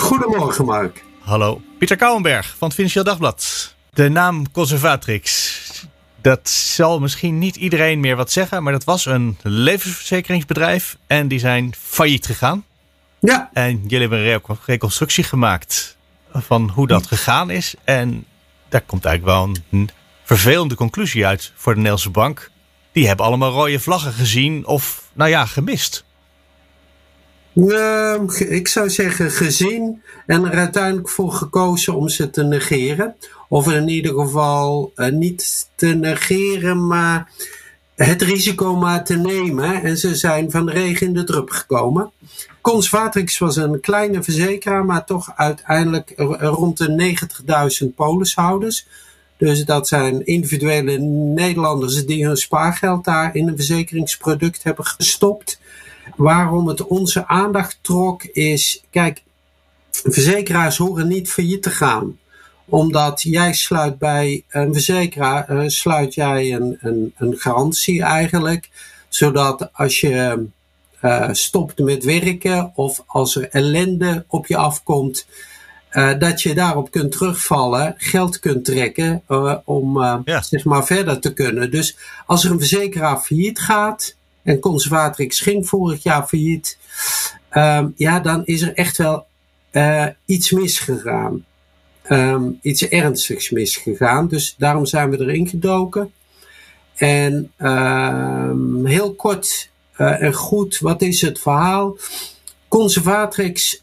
Goedemorgen, 0.08 0.64
Mark. 0.64 1.04
Hallo. 1.20 1.60
Pieter 1.78 1.96
Kouwenberg 1.96 2.54
van 2.58 2.66
het 2.68 2.76
Financieel 2.76 3.04
Dagblad. 3.04 3.74
De 3.90 4.08
naam 4.08 4.50
Conservatrix. 4.50 5.54
Dat 6.20 6.48
zal 6.48 7.00
misschien 7.00 7.38
niet 7.38 7.56
iedereen 7.56 8.00
meer 8.00 8.16
wat 8.16 8.32
zeggen, 8.32 8.62
maar 8.62 8.72
dat 8.72 8.84
was 8.84 9.06
een 9.06 9.38
levensverzekeringsbedrijf 9.42 10.96
en 11.06 11.28
die 11.28 11.38
zijn 11.38 11.74
failliet 11.78 12.26
gegaan. 12.26 12.64
Ja. 13.18 13.50
En 13.52 13.82
jullie 13.86 14.08
hebben 14.08 14.18
een 14.18 14.58
reconstructie 14.64 15.24
gemaakt 15.24 15.96
van 16.32 16.68
hoe 16.68 16.86
dat 16.86 17.06
gegaan 17.06 17.50
is. 17.50 17.74
En 17.84 18.24
daar 18.68 18.82
komt 18.82 19.04
eigenlijk 19.04 19.38
wel 19.38 19.56
een 19.70 19.90
vervelende 20.24 20.74
conclusie 20.74 21.26
uit 21.26 21.52
voor 21.56 21.72
de 21.72 21.78
Nederlandse 21.78 22.10
bank. 22.10 22.50
Die 22.92 23.06
hebben 23.06 23.26
allemaal 23.26 23.50
rode 23.50 23.80
vlaggen 23.80 24.12
gezien 24.12 24.66
of, 24.66 25.10
nou 25.12 25.30
ja, 25.30 25.46
gemist. 25.46 26.04
Uh, 27.54 28.14
ik 28.38 28.68
zou 28.68 28.90
zeggen 28.90 29.30
gezien 29.30 30.02
en 30.26 30.44
er 30.44 30.58
uiteindelijk 30.58 31.08
voor 31.08 31.32
gekozen 31.32 31.94
om 31.94 32.08
ze 32.08 32.30
te 32.30 32.42
negeren. 32.42 33.14
Of 33.48 33.72
in 33.72 33.88
ieder 33.88 34.14
geval 34.14 34.92
uh, 34.96 35.08
niet 35.08 35.68
te 35.74 35.86
negeren, 35.86 36.86
maar 36.86 37.30
het 37.94 38.22
risico 38.22 38.76
maar 38.76 39.04
te 39.04 39.16
nemen. 39.16 39.82
En 39.82 39.98
ze 39.98 40.14
zijn 40.14 40.50
van 40.50 40.66
de 40.66 40.72
regen 40.72 41.06
in 41.06 41.14
de 41.14 41.24
drup 41.24 41.50
gekomen. 41.50 42.10
Conservatrix 42.60 43.38
was 43.38 43.56
een 43.56 43.80
kleine 43.80 44.22
verzekeraar, 44.22 44.84
maar 44.84 45.04
toch 45.04 45.32
uiteindelijk 45.36 46.12
rond 46.40 46.78
de 46.78 47.16
90.000 47.82 47.94
polishouders. 47.94 48.86
Dus 49.36 49.64
dat 49.64 49.88
zijn 49.88 50.26
individuele 50.26 50.98
Nederlanders 51.34 52.06
die 52.06 52.26
hun 52.26 52.36
spaargeld 52.36 53.04
daar 53.04 53.34
in 53.34 53.48
een 53.48 53.56
verzekeringsproduct 53.56 54.62
hebben 54.62 54.84
gestopt. 54.84 55.60
Waarom 56.16 56.68
het 56.68 56.86
onze 56.86 57.26
aandacht 57.26 57.78
trok 57.80 58.22
is, 58.24 58.84
kijk, 58.90 59.22
verzekeraars 59.90 60.76
horen 60.76 61.08
niet 61.08 61.30
failliet 61.30 61.62
te 61.62 61.70
gaan. 61.70 62.18
Omdat 62.64 63.22
jij 63.22 63.52
sluit 63.52 63.98
bij 63.98 64.44
een 64.48 64.72
verzekeraar, 64.72 65.50
uh, 65.50 65.68
sluit 65.68 66.14
jij 66.14 66.54
een, 66.54 66.78
een, 66.80 67.12
een 67.16 67.36
garantie 67.36 68.02
eigenlijk. 68.02 68.68
Zodat 69.08 69.68
als 69.72 70.00
je 70.00 70.46
uh, 71.02 71.28
stopt 71.32 71.78
met 71.78 72.04
werken 72.04 72.72
of 72.74 73.02
als 73.06 73.36
er 73.36 73.48
ellende 73.50 74.24
op 74.28 74.46
je 74.46 74.56
afkomt, 74.56 75.26
uh, 75.92 76.18
dat 76.18 76.42
je 76.42 76.54
daarop 76.54 76.90
kunt 76.90 77.12
terugvallen, 77.12 77.94
geld 77.96 78.38
kunt 78.38 78.64
trekken 78.64 79.22
uh, 79.28 79.54
om 79.64 80.02
ja. 80.24 80.42
zeg 80.42 80.64
maar 80.64 80.86
verder 80.86 81.20
te 81.20 81.32
kunnen. 81.32 81.70
Dus 81.70 81.96
als 82.26 82.44
er 82.44 82.50
een 82.50 82.58
verzekeraar 82.58 83.18
failliet 83.18 83.58
gaat, 83.58 84.16
en 84.48 84.60
Conservatrix 84.60 85.40
ging 85.40 85.68
vorig 85.68 86.02
jaar 86.02 86.26
failliet. 86.26 86.78
Um, 87.52 87.94
ja, 87.96 88.20
dan 88.20 88.44
is 88.44 88.62
er 88.62 88.74
echt 88.74 88.96
wel 88.96 89.26
uh, 89.72 90.06
iets 90.24 90.50
misgegaan. 90.50 91.44
Um, 92.10 92.58
iets 92.62 92.88
ernstigs 92.88 93.50
misgegaan. 93.50 94.28
Dus 94.28 94.54
daarom 94.58 94.86
zijn 94.86 95.10
we 95.10 95.20
erin 95.20 95.48
gedoken. 95.48 96.12
En 96.94 97.52
um, 97.58 98.86
heel 98.86 99.14
kort 99.14 99.70
uh, 99.96 100.22
en 100.22 100.32
goed, 100.32 100.78
wat 100.78 101.02
is 101.02 101.20
het 101.20 101.40
verhaal? 101.40 101.96
Conservatrix 102.68 103.82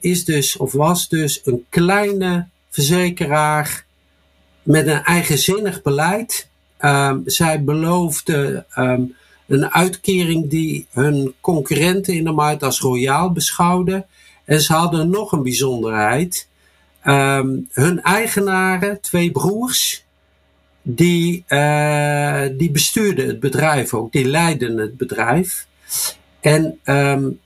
is 0.00 0.24
dus, 0.24 0.56
of 0.56 0.72
was 0.72 1.08
dus, 1.08 1.40
een 1.44 1.66
kleine 1.68 2.48
verzekeraar 2.70 3.84
met 4.62 4.86
een 4.86 5.02
eigenzinnig 5.02 5.82
beleid. 5.82 6.48
Zij 7.24 7.64
beloofde 7.64 8.66
een 9.46 9.72
uitkering 9.72 10.50
die 10.50 10.86
hun 10.90 11.34
concurrenten 11.40 12.14
in 12.14 12.24
de 12.24 12.32
markt 12.32 12.62
als 12.62 12.80
royaal 12.80 13.32
beschouwden. 13.32 14.06
En 14.44 14.60
ze 14.60 14.72
hadden 14.72 15.10
nog 15.10 15.32
een 15.32 15.42
bijzonderheid. 15.42 16.48
Um, 17.06 17.68
hun 17.72 18.02
eigenaren, 18.02 19.00
twee 19.00 19.30
broers, 19.30 20.04
die, 20.82 21.44
uh, 21.48 22.42
die 22.56 22.70
bestuurden 22.70 23.26
het 23.26 23.40
bedrijf 23.40 23.94
ook, 23.94 24.12
die 24.12 24.24
leidden 24.24 24.76
het 24.76 24.96
bedrijf. 24.96 25.66
En 26.40 26.78
um, 26.84 27.40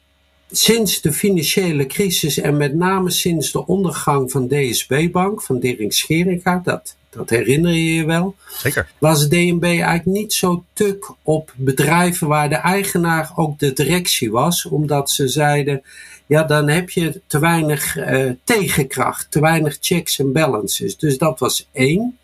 sinds 0.51 1.01
de 1.01 1.13
financiële 1.13 1.87
crisis 1.87 2.39
en 2.39 2.57
met 2.57 2.75
name 2.75 3.11
sinds 3.11 3.53
de 3.53 3.67
ondergang 3.67 4.31
van 4.31 4.49
DSB 4.49 5.09
Bank, 5.13 5.43
van 5.43 5.61
Dering 5.61 5.95
Scheringa, 5.95 6.61
dat, 6.65 6.97
dat 7.19 7.31
herinner 7.31 7.73
je 7.73 7.95
je 7.95 8.05
wel. 8.05 8.37
Zeker. 8.49 8.91
Was 8.99 9.29
DNB 9.29 9.63
eigenlijk 9.63 10.05
niet 10.05 10.33
zo 10.33 10.65
tuk 10.73 11.11
op 11.23 11.53
bedrijven 11.57 12.29
waar 12.29 12.49
de 12.49 12.55
eigenaar 12.55 13.33
ook 13.35 13.59
de 13.59 13.73
directie 13.73 14.31
was, 14.31 14.67
omdat 14.67 15.11
ze 15.11 15.29
zeiden, 15.29 15.83
ja, 16.27 16.43
dan 16.43 16.69
heb 16.69 16.91
je 16.91 17.21
te 17.27 17.39
weinig 17.39 17.97
uh, 17.97 18.31
tegenkracht, 18.45 19.31
te 19.31 19.41
weinig 19.41 19.77
checks 19.81 20.19
en 20.19 20.33
balances. 20.33 20.97
Dus 20.97 21.19
dat 21.19 21.39
was 21.39 21.69
één. 21.73 22.19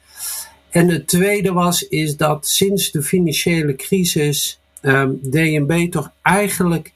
En 0.71 0.89
het 0.89 1.07
tweede 1.07 1.53
was, 1.53 1.89
is 1.89 2.17
dat 2.17 2.47
sinds 2.49 2.91
de 2.91 3.03
financiële 3.03 3.77
crisis 3.77 4.59
um, 4.83 5.19
DNB 5.23 5.91
toch 5.91 6.11
eigenlijk 6.23 6.93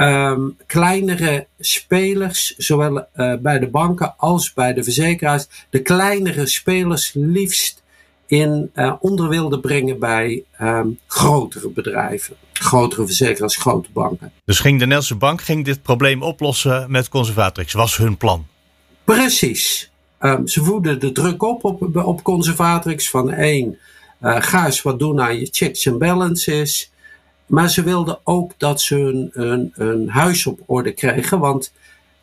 um, 0.00 0.56
kleinere 0.66 1.46
spelers, 1.58 2.56
zowel 2.56 3.06
uh, 3.16 3.34
bij 3.34 3.58
de 3.58 3.68
banken 3.68 4.14
als 4.16 4.52
bij 4.52 4.72
de 4.72 4.82
verzekeraars, 4.82 5.46
de 5.70 5.82
kleinere 5.82 6.46
spelers 6.46 7.12
liefst 7.14 7.82
in 8.26 8.70
uh, 8.74 8.94
onder 9.00 9.28
wilde 9.28 9.60
brengen 9.60 9.98
bij 9.98 10.44
um, 10.60 10.98
grotere 11.06 11.68
bedrijven. 11.68 12.36
Grotere 12.52 13.06
verzekeraars, 13.06 13.56
grote 13.56 13.88
banken. 13.92 14.32
Dus 14.44 14.60
ging 14.60 14.72
de 14.72 14.78
Nederlandse 14.78 15.14
bank 15.14 15.42
ging 15.42 15.64
dit 15.64 15.82
probleem 15.82 16.22
oplossen 16.22 16.90
met 16.90 17.08
Conservatrix? 17.08 17.72
Was 17.72 17.96
hun 17.96 18.16
plan? 18.16 18.46
Precies. 19.04 19.90
Um, 20.20 20.48
ze 20.48 20.64
voeden 20.64 21.00
de 21.00 21.12
druk 21.12 21.42
op 21.42 21.64
op, 21.64 21.96
op 21.96 22.22
Conservatrix 22.22 23.10
van 23.10 23.32
één, 23.32 23.78
uh, 24.22 24.36
ga 24.42 24.66
eens 24.66 24.82
wat 24.82 24.98
doen 24.98 25.20
aan 25.20 25.38
je 25.38 25.48
checks 25.50 25.86
en 25.86 25.98
balances. 25.98 26.90
Maar 27.48 27.70
ze 27.70 27.82
wilden 27.82 28.18
ook 28.24 28.52
dat 28.56 28.80
ze 28.80 29.28
hun 29.72 30.08
huis 30.08 30.46
op 30.46 30.60
orde 30.66 30.92
kregen, 30.92 31.38
want 31.38 31.72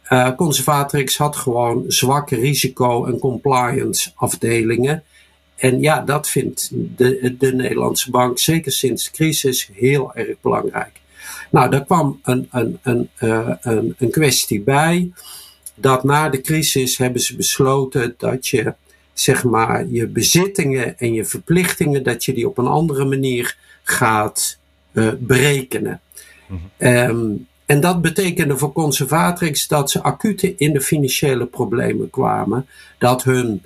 uh, 0.09 0.35
Conservatrix 0.35 1.17
had 1.17 1.35
gewoon 1.35 1.83
zwakke 1.87 2.35
risico- 2.35 3.05
en 3.05 3.19
compliance 3.19 4.11
afdelingen. 4.15 5.03
En 5.55 5.79
ja, 5.79 6.01
dat 6.01 6.29
vindt 6.29 6.69
de, 6.73 7.35
de 7.39 7.53
Nederlandse 7.53 8.11
bank, 8.11 8.39
zeker 8.39 8.71
sinds 8.71 9.03
de 9.03 9.11
crisis, 9.11 9.69
heel 9.73 10.13
erg 10.13 10.35
belangrijk. 10.41 11.01
Nou, 11.49 11.69
daar 11.69 11.85
kwam 11.85 12.19
een, 12.23 12.47
een, 12.51 12.79
een, 12.81 13.09
uh, 13.19 13.49
een, 13.61 13.95
een 13.97 14.11
kwestie 14.11 14.61
bij. 14.61 15.11
Dat 15.75 16.03
na 16.03 16.29
de 16.29 16.41
crisis 16.41 16.97
hebben 16.97 17.21
ze 17.21 17.35
besloten 17.35 18.15
dat 18.17 18.47
je, 18.47 18.73
zeg 19.13 19.43
maar, 19.43 19.87
je 19.87 20.07
bezittingen 20.07 20.99
en 20.99 21.13
je 21.13 21.25
verplichtingen, 21.25 22.03
dat 22.03 22.25
je 22.25 22.33
die 22.33 22.47
op 22.47 22.57
een 22.57 22.67
andere 22.67 23.05
manier 23.05 23.57
gaat 23.83 24.57
uh, 24.95 25.11
berekenen. 25.19 26.01
Mm 26.47 26.59
-hmm. 26.77 26.87
um, 26.87 27.47
en 27.65 27.79
dat 27.79 28.01
betekende 28.01 28.57
voor 28.57 28.71
Conservatrix 28.71 29.67
dat 29.67 29.91
ze 29.91 30.03
acute 30.03 30.55
in 30.55 30.73
de 30.73 30.81
financiële 30.81 31.45
problemen 31.45 32.09
kwamen. 32.09 32.67
Dat 32.97 33.23
hun, 33.23 33.63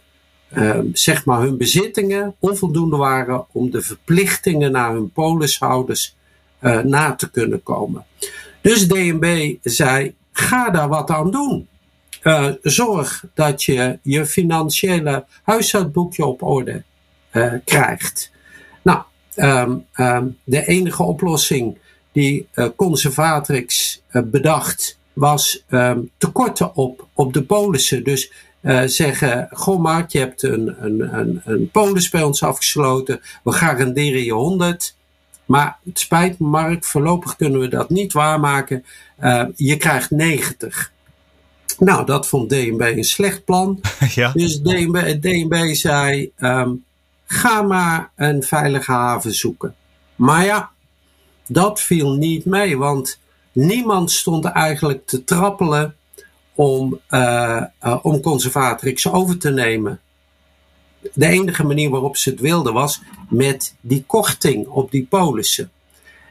um, 0.58 0.90
zeg 0.94 1.26
maar 1.26 1.42
hun 1.42 1.58
bezittingen 1.58 2.36
onvoldoende 2.40 2.98
waren 2.98 3.46
om 3.52 3.72
de 3.72 3.82
verplichtingen 3.82 4.72
naar 4.72 4.94
hun 4.94 5.12
polishouders 5.12 6.16
uh, 6.62 6.80
na 6.80 7.16
te 7.16 7.32
kunnen 7.32 7.64
komen. 7.64 8.06
Dus 8.62 8.88
DNB 8.88 9.56
zei: 9.64 10.16
ga 10.32 10.70
daar 10.70 10.88
wat 10.88 11.10
aan 11.10 11.32
doen. 11.32 11.68
Uh, 12.24 12.52
zorg 12.62 13.26
dat 13.34 13.64
je 13.64 14.00
je 14.02 14.26
financiële 14.26 15.26
huishoudboekje 15.44 16.26
op 16.26 16.44
orde 16.44 16.84
uh, 17.32 17.54
krijgt. 17.66 18.32
Um, 19.42 19.86
um, 19.96 20.38
de 20.44 20.66
enige 20.66 21.04
oplossing 21.04 21.78
die 22.12 22.48
uh, 22.54 22.68
Conservatrix 22.76 24.02
uh, 24.12 24.22
bedacht 24.26 24.98
was 25.14 25.64
um, 25.70 26.10
tekorten 26.18 26.76
op, 26.76 27.08
op 27.14 27.34
de 27.34 27.44
polissen. 27.44 28.04
Dus 28.04 28.32
uh, 28.62 28.82
zeggen, 28.86 29.48
goh 29.52 29.80
Mark, 29.80 30.10
je 30.10 30.20
hebt 30.20 30.44
een, 30.44 30.76
een, 30.80 31.18
een, 31.20 31.42
een 31.44 31.70
polis 31.72 32.10
bij 32.10 32.24
ons 32.24 32.44
afgesloten, 32.44 33.22
we 33.44 33.52
garanderen 33.52 34.24
je 34.24 34.34
100. 34.34 34.96
Maar 35.46 35.78
het 35.86 36.00
spijt 36.00 36.40
me 36.40 36.48
Mark, 36.48 36.84
voorlopig 36.84 37.36
kunnen 37.36 37.60
we 37.60 37.68
dat 37.68 37.90
niet 37.90 38.14
waarmaken. 38.14 38.86
Je 39.56 39.78
krijgt 39.78 40.12
90. 40.12 40.92
Nou, 41.80 42.06
dat 42.06 42.28
vond 42.28 42.50
DNB 42.50 42.82
een 42.82 43.04
slecht 43.04 43.46
plan. 43.46 43.82
ja. 44.16 44.32
Dus 44.32 44.62
DNB, 44.62 45.22
DNB 45.22 45.74
zei, 45.74 46.32
um, 46.38 46.84
ga 47.32 47.62
maar 47.62 48.12
een 48.16 48.44
veilige 48.44 48.92
haven 48.92 49.34
zoeken. 49.34 49.76
Maar 50.16 50.46
ja, 50.46 50.72
dat 51.48 51.82
viel 51.82 52.14
niet 52.14 52.46
mee, 52.46 52.78
want 52.78 53.20
niemand 53.52 54.12
stond 54.12 54.46
eigenlijk 54.46 55.08
te 55.08 55.24
trappelen 55.24 55.96
om, 56.56 57.00
uh, 57.10 57.64
om 58.02 58.22
Conservatrix 58.22 59.12
over 59.12 59.38
te 59.38 59.50
nemen. 59.50 60.00
De 61.14 61.28
enige 61.28 61.64
manier 61.64 61.90
waarop 61.90 62.18
ze 62.18 62.30
het 62.30 62.40
wilden 62.40 62.74
was 62.74 63.02
met 63.30 63.76
die 63.82 64.04
korting 64.08 64.68
op 64.68 64.92
die 64.92 65.06
polissen. 65.10 65.72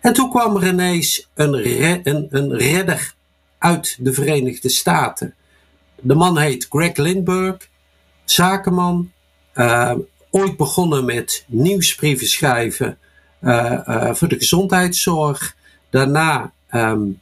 En 0.01 0.13
toen 0.13 0.31
kwam 0.31 0.57
er 0.57 0.67
ineens 0.67 1.29
een, 1.35 2.31
een, 2.31 2.55
redder 2.57 3.15
uit 3.59 3.97
de 4.01 4.13
Verenigde 4.13 4.69
Staten. 4.69 5.35
De 6.01 6.15
man 6.15 6.39
heet 6.39 6.67
Greg 6.71 6.97
Lindbergh, 6.97 7.67
zakenman, 8.25 9.13
uh, 9.55 9.95
ooit 10.31 10.57
begonnen 10.57 11.05
met 11.05 11.45
nieuwsbrieven 11.47 12.27
schrijven 12.27 12.99
uh, 13.41 13.81
uh, 13.89 14.15
voor 14.15 14.29
de 14.29 14.39
gezondheidszorg. 14.39 15.57
Daarna 15.91 16.53
um, 16.75 17.21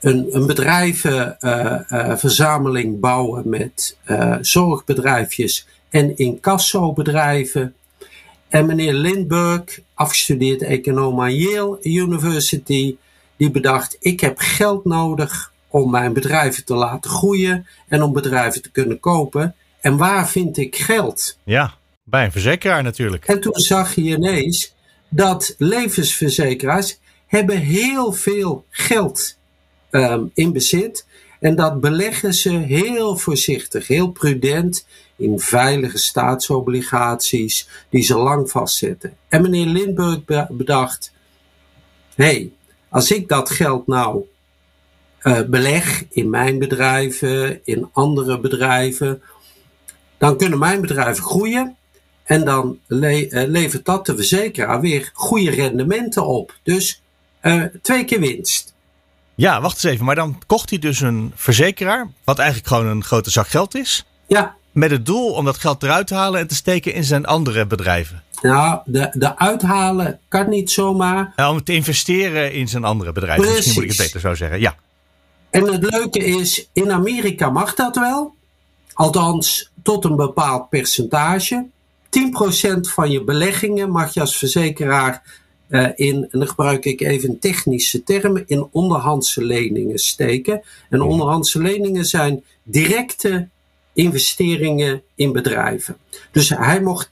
een, 0.00 0.26
een 0.30 0.46
bedrijvenverzameling 0.46 2.94
uh, 2.94 3.00
bouwen 3.00 3.48
met 3.48 3.96
zorgbedrijfjes 4.40 5.66
en 5.88 6.16
incassobedrijven. 6.16 7.74
En 8.48 8.66
meneer 8.66 8.92
Lindbergh, 8.92 9.78
afgestudeerd 9.94 10.62
econoom 10.62 11.20
aan 11.20 11.34
Yale 11.34 11.78
University, 11.82 12.96
die 13.36 13.50
bedacht: 13.50 13.96
ik 14.00 14.20
heb 14.20 14.38
geld 14.38 14.84
nodig 14.84 15.52
om 15.68 15.90
mijn 15.90 16.12
bedrijven 16.12 16.64
te 16.64 16.74
laten 16.74 17.10
groeien 17.10 17.66
en 17.88 18.02
om 18.02 18.12
bedrijven 18.12 18.62
te 18.62 18.70
kunnen 18.70 19.00
kopen. 19.00 19.54
En 19.80 19.96
waar 19.96 20.28
vind 20.28 20.56
ik 20.56 20.76
geld? 20.76 21.38
Ja, 21.44 21.74
bij 22.10 22.24
een 22.24 22.32
verzekeraar 22.32 22.82
natuurlijk. 22.82 23.24
En 23.24 23.40
toen 23.40 23.54
zag 23.54 23.94
je 23.94 24.02
ineens 24.02 24.74
dat 25.08 25.54
levensverzekeraars 25.58 26.98
hebben 27.26 27.58
heel 27.58 28.12
veel 28.12 28.64
geld 28.70 29.36
um, 29.90 30.30
in 30.34 30.52
bezit. 30.52 31.06
En 31.40 31.56
dat 31.56 31.80
beleggen 31.80 32.34
ze 32.34 32.50
heel 32.50 33.16
voorzichtig, 33.16 33.86
heel 33.86 34.10
prudent 34.10 34.86
in 35.16 35.38
veilige 35.38 35.98
staatsobligaties 35.98 37.68
die 37.88 38.02
ze 38.02 38.16
lang 38.16 38.50
vastzetten. 38.50 39.16
En 39.28 39.42
meneer 39.42 39.66
Lindbergh 39.66 40.50
bedacht: 40.50 41.12
hé, 42.14 42.24
hey, 42.24 42.52
als 42.88 43.10
ik 43.10 43.28
dat 43.28 43.50
geld 43.50 43.86
nou 43.86 44.24
uh, 45.22 45.40
beleg 45.42 46.04
in 46.08 46.30
mijn 46.30 46.58
bedrijven, 46.58 47.60
in 47.64 47.88
andere 47.92 48.40
bedrijven, 48.40 49.22
dan 50.18 50.36
kunnen 50.36 50.58
mijn 50.58 50.80
bedrijven 50.80 51.24
groeien. 51.24 51.76
En 52.30 52.44
dan 52.44 52.78
le 52.86 53.28
uh, 53.28 53.48
levert 53.48 53.84
dat 53.84 54.06
de 54.06 54.16
verzekeraar 54.16 54.80
weer 54.80 55.10
goede 55.12 55.50
rendementen 55.50 56.26
op. 56.26 56.58
Dus 56.62 57.02
uh, 57.42 57.64
twee 57.82 58.04
keer 58.04 58.20
winst. 58.20 58.74
Ja, 59.34 59.60
wacht 59.60 59.74
eens 59.74 59.92
even. 59.92 60.04
Maar 60.04 60.14
dan 60.14 60.42
kocht 60.46 60.70
hij 60.70 60.78
dus 60.78 61.00
een 61.00 61.32
verzekeraar, 61.34 62.10
wat 62.24 62.38
eigenlijk 62.38 62.68
gewoon 62.68 62.86
een 62.86 63.04
grote 63.04 63.30
zak 63.30 63.48
geld 63.48 63.74
is. 63.74 64.06
Ja. 64.26 64.54
Met 64.72 64.90
het 64.90 65.06
doel 65.06 65.32
om 65.32 65.44
dat 65.44 65.58
geld 65.58 65.82
eruit 65.82 66.06
te 66.06 66.14
halen 66.14 66.40
en 66.40 66.46
te 66.46 66.54
steken 66.54 66.94
in 66.94 67.04
zijn 67.04 67.26
andere 67.26 67.66
bedrijven. 67.66 68.22
Nou, 68.42 68.80
de, 68.84 69.08
de 69.12 69.38
uithalen 69.38 70.18
kan 70.28 70.48
niet 70.48 70.70
zomaar. 70.70 71.32
Ja, 71.36 71.50
om 71.50 71.64
te 71.64 71.72
investeren 71.72 72.52
in 72.52 72.68
zijn 72.68 72.84
andere 72.84 73.12
bedrijven. 73.12 73.42
Precies. 73.42 73.56
Misschien 73.56 73.82
moet 73.82 73.92
ik 73.92 73.98
het 73.98 74.06
beter 74.06 74.20
zo 74.20 74.34
zeggen. 74.34 74.60
Ja. 74.60 74.74
En 75.50 75.72
het 75.72 75.90
leuke 75.90 76.24
is, 76.24 76.68
in 76.72 76.92
Amerika 76.92 77.50
mag 77.50 77.74
dat 77.74 77.96
wel. 77.96 78.34
Althans, 78.92 79.70
tot 79.82 80.04
een 80.04 80.16
bepaald 80.16 80.68
percentage. 80.68 81.66
10% 82.10 82.80
van 82.80 83.10
je 83.10 83.24
beleggingen 83.24 83.90
mag 83.90 84.14
je 84.14 84.20
als 84.20 84.36
verzekeraar 84.36 85.40
uh, 85.68 85.88
in, 85.94 86.28
en 86.30 86.38
dan 86.38 86.48
gebruik 86.48 86.84
ik 86.84 87.00
even 87.00 87.38
technische 87.38 88.02
termen, 88.02 88.44
in 88.46 88.68
onderhandse 88.70 89.44
leningen 89.44 89.98
steken. 89.98 90.62
En 90.88 91.00
onderhandse 91.02 91.62
leningen 91.62 92.04
zijn 92.04 92.44
directe 92.62 93.48
investeringen 93.92 95.02
in 95.14 95.32
bedrijven. 95.32 95.96
Dus 96.30 96.48
hij 96.48 96.80
mocht 96.80 97.08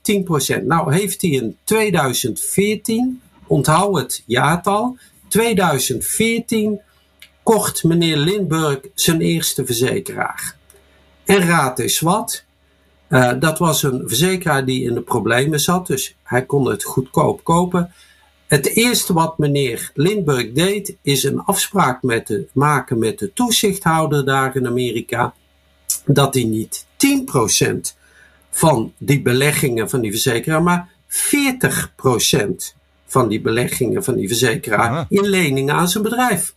10%. 0.59 0.63
Nou 0.63 0.93
heeft 0.93 1.21
hij 1.21 1.31
in 1.31 1.57
2014, 1.63 3.21
onthoud 3.47 3.97
het 3.97 4.23
jaartal, 4.25 4.97
2014 5.27 6.79
kocht 7.43 7.83
meneer 7.83 8.17
Lindbergh 8.17 8.87
zijn 8.93 9.21
eerste 9.21 9.65
verzekeraar. 9.65 10.55
En 11.25 11.39
raad 11.39 11.79
eens 11.79 11.99
wat. 11.99 12.43
Uh, 13.09 13.31
dat 13.39 13.57
was 13.57 13.83
een 13.83 14.03
verzekeraar 14.05 14.65
die 14.65 14.83
in 14.83 14.93
de 14.93 15.01
problemen 15.01 15.59
zat, 15.59 15.87
dus 15.87 16.15
hij 16.23 16.45
kon 16.45 16.69
het 16.69 16.83
goedkoop 16.83 17.43
kopen. 17.43 17.93
Het 18.47 18.75
eerste 18.75 19.13
wat 19.13 19.37
meneer 19.37 19.91
Lindbergh 19.93 20.53
deed, 20.53 20.95
is 21.01 21.23
een 21.23 21.39
afspraak 21.39 22.03
met 22.03 22.27
de, 22.27 22.47
maken 22.53 22.99
met 22.99 23.19
de 23.19 23.33
toezichthouder 23.33 24.25
daar 24.25 24.55
in 24.55 24.67
Amerika. 24.67 25.33
Dat 26.05 26.33
hij 26.33 26.43
niet 26.43 26.85
10% 27.93 27.97
van 28.49 28.93
die 28.97 29.21
beleggingen 29.21 29.89
van 29.89 30.01
die 30.01 30.11
verzekeraar, 30.11 30.63
maar 30.63 30.89
40% 31.07 32.75
van 33.05 33.27
die 33.27 33.41
beleggingen 33.41 34.03
van 34.03 34.15
die 34.15 34.27
verzekeraar 34.27 34.89
ah. 34.89 35.05
in 35.09 35.27
leningen 35.27 35.75
aan 35.75 35.89
zijn 35.89 36.03
bedrijf, 36.03 36.55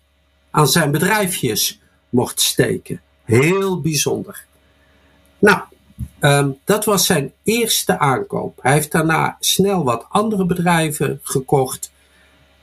aan 0.51 0.69
zijn 0.69 0.91
bedrijfjes 0.91 1.81
mocht 2.09 2.41
steken. 2.41 3.01
Heel 3.25 3.81
bijzonder. 3.81 4.45
Nou, 5.39 5.61
um, 6.23 6.59
dat 6.65 6.85
was 6.85 7.07
zijn 7.07 7.33
eerste 7.43 7.99
aankoop. 7.99 8.59
Hij 8.63 8.73
heeft 8.73 8.93
daarna 8.93 9.37
snel 9.41 9.85
wat 9.85 10.07
andere 10.09 10.47
bedrijven 10.47 11.21
gekocht. 11.23 11.91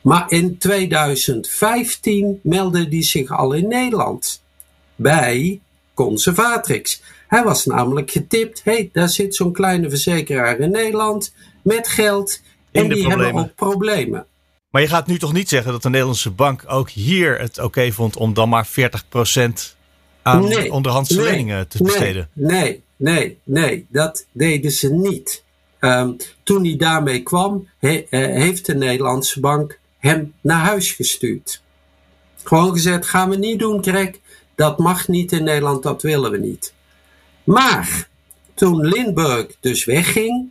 Maar 0.01 0.31
in 0.31 0.57
2015 0.57 2.39
meldde 2.43 2.87
hij 2.89 3.03
zich 3.03 3.31
al 3.31 3.53
in 3.53 3.67
Nederland 3.67 4.41
bij 4.95 5.59
Conservatrix. 5.93 7.01
Hij 7.27 7.43
was 7.43 7.65
namelijk 7.65 8.11
getipt: 8.11 8.61
hé, 8.63 8.71
hey, 8.71 8.89
daar 8.93 9.09
zit 9.09 9.35
zo'n 9.35 9.53
kleine 9.53 9.89
verzekeraar 9.89 10.59
in 10.59 10.71
Nederland 10.71 11.33
met 11.61 11.87
geld. 11.87 12.41
En 12.71 12.89
die 12.89 13.07
hebben 13.07 13.33
ook 13.33 13.55
problemen. 13.55 14.25
Maar 14.69 14.81
je 14.81 14.87
gaat 14.87 15.07
nu 15.07 15.19
toch 15.19 15.33
niet 15.33 15.49
zeggen 15.49 15.71
dat 15.71 15.81
de 15.81 15.89
Nederlandse 15.89 16.31
bank 16.31 16.63
ook 16.67 16.89
hier 16.89 17.39
het 17.39 17.59
oké 17.59 17.91
vond 17.91 18.17
om 18.17 18.33
dan 18.33 18.49
maar 18.49 18.67
40% 18.67 18.71
aan 20.21 20.47
nee, 20.47 20.71
onderhandse 20.71 21.21
leningen 21.21 21.67
te 21.67 21.83
besteden? 21.83 22.29
Nee, 22.33 22.61
nee, 22.61 22.83
nee, 23.43 23.87
dat 23.89 24.25
deden 24.31 24.71
ze 24.71 24.93
niet. 24.93 25.43
Um, 25.79 26.15
toen 26.43 26.65
hij 26.65 26.75
daarmee 26.77 27.23
kwam, 27.23 27.69
he, 27.77 28.05
uh, 28.09 28.25
heeft 28.41 28.65
de 28.65 28.75
Nederlandse 28.75 29.39
bank 29.39 29.79
hem 29.97 30.33
naar 30.41 30.65
huis 30.65 30.91
gestuurd. 30.91 31.61
Gewoon 32.43 32.71
gezegd: 32.71 33.05
gaan 33.05 33.29
we 33.29 33.35
niet 33.35 33.59
doen, 33.59 33.83
Greg. 33.83 34.11
Dat 34.55 34.77
mag 34.77 35.07
niet 35.07 35.31
in 35.31 35.43
Nederland, 35.43 35.83
dat 35.83 36.01
willen 36.01 36.31
we 36.31 36.37
niet. 36.37 36.73
Maar 37.43 38.09
toen 38.53 38.87
Lindbergh 38.87 39.53
dus 39.59 39.85
wegging, 39.85 40.49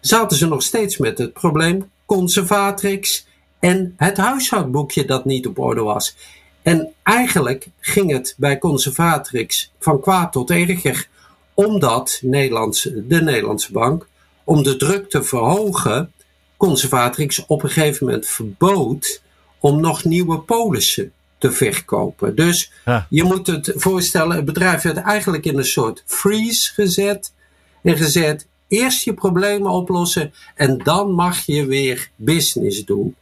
zaten 0.00 0.36
ze 0.36 0.46
nog 0.46 0.62
steeds 0.62 0.98
met 0.98 1.18
het 1.18 1.32
probleem 1.32 1.90
conservatrix 2.06 3.26
en 3.58 3.94
het 3.96 4.16
huishoudboekje 4.16 5.04
dat 5.04 5.24
niet 5.24 5.46
op 5.46 5.58
orde 5.58 5.82
was. 5.82 6.16
En 6.62 6.92
eigenlijk 7.02 7.66
ging 7.80 8.10
het 8.10 8.34
bij 8.36 8.58
conservatrix 8.58 9.72
van 9.78 10.00
kwaad 10.00 10.32
tot 10.32 10.50
erger, 10.50 11.08
omdat 11.54 12.18
Nederlandse, 12.22 13.06
de 13.06 13.22
Nederlandse 13.22 13.72
bank, 13.72 14.08
om 14.44 14.62
de 14.62 14.76
druk 14.76 15.10
te 15.10 15.22
verhogen, 15.22 16.12
conservatrix 16.56 17.46
op 17.46 17.62
een 17.62 17.70
gegeven 17.70 18.06
moment 18.06 18.26
verbood 18.26 19.22
om 19.58 19.80
nog 19.80 20.04
nieuwe 20.04 20.38
polissen 20.38 21.12
te 21.38 21.52
verkopen. 21.52 22.36
Dus 22.36 22.72
je 23.08 23.22
moet 23.22 23.46
het 23.46 23.72
voorstellen, 23.74 24.36
het 24.36 24.44
bedrijf 24.44 24.82
werd 24.82 24.96
eigenlijk 24.96 25.44
in 25.44 25.58
een 25.58 25.64
soort 25.64 26.02
freeze 26.06 26.72
gezet. 26.72 27.32
En 27.82 27.96
gezet, 27.96 28.46
eerst 28.68 29.04
je 29.04 29.14
problemen 29.14 29.70
oplossen 29.70 30.32
en 30.54 30.78
dan 30.78 31.12
mag 31.12 31.46
je 31.46 31.66
weer 31.66 32.10
business 32.16 32.84
doen. 32.84 33.14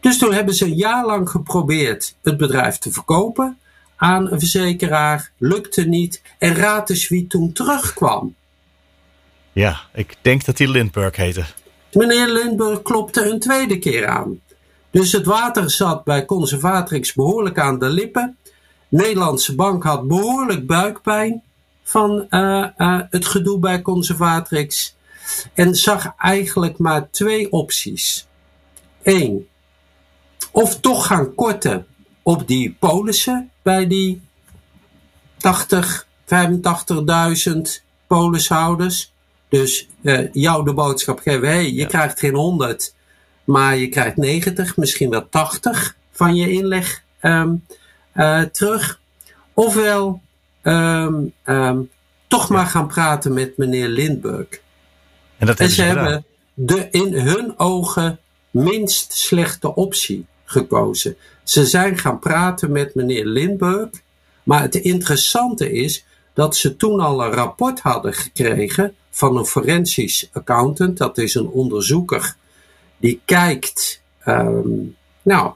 Dus 0.00 0.18
toen 0.18 0.32
hebben 0.32 0.54
ze 0.54 0.64
een 0.64 0.76
jaar 0.76 1.06
lang 1.06 1.30
geprobeerd 1.30 2.14
het 2.22 2.36
bedrijf 2.36 2.78
te 2.78 2.92
verkopen 2.92 3.58
aan 4.00 4.32
een 4.32 4.38
verzekeraar, 4.38 5.30
lukte 5.38 5.84
niet. 5.84 6.22
En 6.38 6.54
raad 6.54 6.90
eens 6.90 7.08
wie 7.08 7.26
toen 7.26 7.52
terugkwam. 7.52 8.34
Ja, 9.52 9.80
ik 9.92 10.16
denk 10.20 10.44
dat 10.44 10.58
hij 10.58 10.68
Lindbergh 10.68 11.18
heette. 11.18 11.44
Meneer 11.92 12.28
Lindbergh 12.28 12.82
klopte 12.82 13.30
een 13.30 13.40
tweede 13.40 13.78
keer 13.78 14.06
aan. 14.06 14.40
Dus 14.90 15.12
het 15.12 15.26
water 15.26 15.70
zat 15.70 16.04
bij 16.04 16.24
Conservatrix 16.24 17.14
behoorlijk 17.14 17.58
aan 17.58 17.78
de 17.78 17.88
lippen. 17.88 18.36
Nederlandse 18.88 19.54
bank 19.54 19.82
had 19.82 20.08
behoorlijk 20.08 20.66
buikpijn 20.66 21.42
van 21.82 22.26
uh, 22.30 22.66
uh, 22.76 23.00
het 23.10 23.26
gedoe 23.26 23.58
bij 23.58 23.82
Conservatrix. 23.82 24.96
En 25.54 25.74
zag 25.74 26.14
eigenlijk 26.18 26.78
maar 26.78 27.10
twee 27.10 27.52
opties. 27.52 28.26
Eén, 29.02 29.48
of 30.50 30.80
toch 30.80 31.06
gaan 31.06 31.34
korten 31.34 31.86
op 32.22 32.46
die 32.46 32.76
polissen 32.78 33.50
bij 33.62 33.86
die 33.86 34.20
80, 35.36 36.06
85.000 36.24 37.60
polishouders. 38.06 39.12
Dus 39.48 39.88
uh, 40.02 40.32
jou 40.32 40.64
de 40.64 40.74
boodschap 40.74 41.18
geven, 41.18 41.48
hey, 41.48 41.72
je 41.72 41.86
krijgt 41.86 42.18
geen 42.18 42.34
100, 42.34 42.94
maar 43.44 43.76
je 43.76 43.88
krijgt 43.88 44.16
90, 44.16 44.76
misschien 44.76 45.10
wel 45.10 45.28
80 45.28 45.96
van 46.10 46.36
je 46.36 46.50
inleg 46.50 47.02
um, 47.22 47.64
uh, 48.14 48.42
terug. 48.42 49.00
Ofwel 49.54 50.20
um, 50.62 51.32
um, 51.44 51.90
toch 52.26 52.48
maar 52.48 52.66
gaan 52.66 52.86
praten 52.86 53.32
met 53.32 53.56
meneer 53.56 53.88
Lindbergh. 53.88 54.58
En, 55.38 55.46
dat 55.46 55.60
en 55.60 55.70
ze 55.70 55.82
hebben 55.82 56.24
de 56.54 56.88
in 56.90 57.14
hun 57.14 57.58
ogen 57.58 58.18
minst 58.50 59.12
slechte 59.12 59.74
optie 59.74 60.26
gekozen. 60.50 61.16
Ze 61.44 61.66
zijn 61.66 61.98
gaan 61.98 62.18
praten 62.18 62.72
met 62.72 62.94
meneer 62.94 63.26
Lindbergh. 63.26 63.98
Maar 64.42 64.62
het 64.62 64.74
interessante 64.74 65.72
is 65.72 66.04
dat 66.34 66.56
ze 66.56 66.76
toen 66.76 67.00
al 67.00 67.24
een 67.24 67.32
rapport 67.32 67.80
hadden 67.80 68.14
gekregen 68.14 68.94
van 69.10 69.36
een 69.36 69.46
forensisch 69.46 70.28
accountant. 70.32 70.98
Dat 70.98 71.18
is 71.18 71.34
een 71.34 71.48
onderzoeker 71.48 72.36
die 72.96 73.20
kijkt, 73.24 74.02
um, 74.26 74.96
nou, 75.22 75.52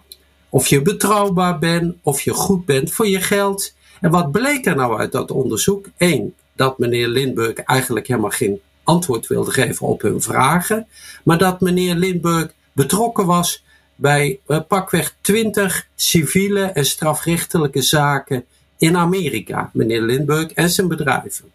of 0.49 0.67
je 0.67 0.83
betrouwbaar 0.83 1.59
bent, 1.59 1.95
of 2.03 2.21
je 2.21 2.33
goed 2.33 2.65
bent 2.65 2.93
voor 2.93 3.09
je 3.09 3.21
geld. 3.21 3.75
En 4.01 4.11
wat 4.11 4.33
bleek 4.33 4.67
er 4.67 4.77
nou 4.77 4.99
uit 4.99 5.13
dat 5.13 5.31
onderzoek? 5.31 5.87
Eén, 5.97 6.35
dat 6.57 6.79
meneer 6.79 7.09
Lindbergh 7.09 7.63
eigenlijk 7.65 8.07
helemaal 8.07 8.31
geen 8.31 8.61
antwoord 8.83 9.27
wilde 9.27 9.51
geven 9.51 9.87
op 9.87 10.03
hun 10.03 10.23
vragen, 10.23 10.87
maar 11.25 11.39
dat 11.39 11.61
meneer 11.61 11.95
Lindbergh 11.95 12.53
betrokken 12.73 13.27
was 13.27 13.64
bij 13.97 14.41
uh, 14.47 14.61
pakweg 14.69 15.15
20 15.21 15.89
civiele 15.95 16.63
en 16.63 16.87
strafrechtelijke 16.87 17.83
zaken 17.83 18.45
in 18.79 18.97
Amerika, 18.97 19.71
meneer 19.73 20.03
Lindbergh 20.03 20.53
en 20.55 20.71
zijn 20.71 20.89
bedrijven. 20.89 21.53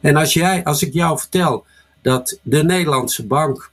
En 0.00 0.16
als 0.16 0.32
jij, 0.32 0.64
als 0.64 0.82
ik 0.82 0.92
jou 0.92 1.18
vertel 1.18 1.66
dat 2.02 2.38
de 2.42 2.64
Nederlandse 2.64 3.26
bank 3.26 3.70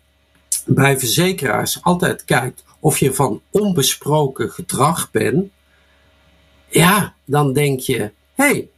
bij 0.65 0.99
verzekeraars 0.99 1.83
altijd 1.83 2.25
kijkt 2.25 2.63
of 2.79 2.97
je 2.97 3.13
van 3.13 3.41
onbesproken 3.49 4.49
gedrag 4.49 5.11
bent, 5.11 5.49
ja, 6.67 7.13
dan 7.25 7.53
denk 7.53 7.79
je, 7.79 7.97
hé, 7.97 8.11
hey, 8.35 8.69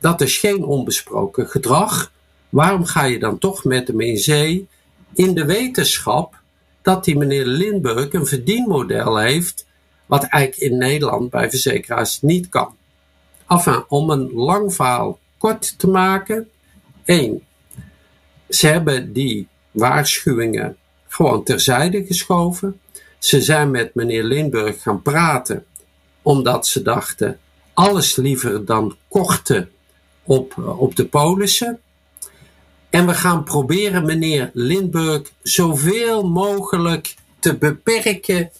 dat 0.00 0.20
is 0.20 0.36
geen 0.36 0.64
onbesproken 0.64 1.48
gedrag. 1.48 2.12
Waarom 2.48 2.84
ga 2.84 3.04
je 3.04 3.18
dan 3.18 3.38
toch 3.38 3.64
met 3.64 3.86
hem 3.86 4.00
in 4.00 4.18
zee 4.18 4.68
in 5.14 5.34
de 5.34 5.44
wetenschap 5.44 6.41
dat 6.82 7.04
die 7.04 7.16
meneer 7.16 7.46
Lindbergh 7.46 8.12
een 8.12 8.26
verdienmodel 8.26 9.18
heeft 9.18 9.66
wat 10.06 10.24
eigenlijk 10.24 10.62
in 10.62 10.78
Nederland 10.78 11.30
bij 11.30 11.50
verzekeraars 11.50 12.20
niet 12.20 12.48
kan? 12.48 12.76
Enfin, 13.48 13.84
om 13.88 14.10
een 14.10 14.32
lang 14.32 14.74
verhaal 14.74 15.18
kort 15.38 15.78
te 15.78 15.88
maken. 15.88 16.50
één, 17.04 17.42
Ze 18.48 18.66
hebben 18.66 19.12
die 19.12 19.48
waarschuwingen 19.70 20.76
gewoon 21.08 21.44
terzijde 21.44 22.04
geschoven. 22.04 22.80
Ze 23.18 23.42
zijn 23.42 23.70
met 23.70 23.94
meneer 23.94 24.24
Lindbergh 24.24 24.82
gaan 24.82 25.02
praten, 25.02 25.66
omdat 26.22 26.66
ze 26.66 26.82
dachten: 26.82 27.38
alles 27.72 28.16
liever 28.16 28.64
dan 28.64 28.96
korten 29.08 29.70
op, 30.22 30.58
op 30.78 30.96
de 30.96 31.06
polissen. 31.06 31.80
En 32.92 33.06
we 33.06 33.14
gaan 33.14 33.44
proberen 33.44 34.04
meneer 34.04 34.50
Lindbergh 34.52 35.30
zoveel 35.42 36.28
mogelijk 36.28 37.14
te 37.38 37.56
beperken 37.56 38.50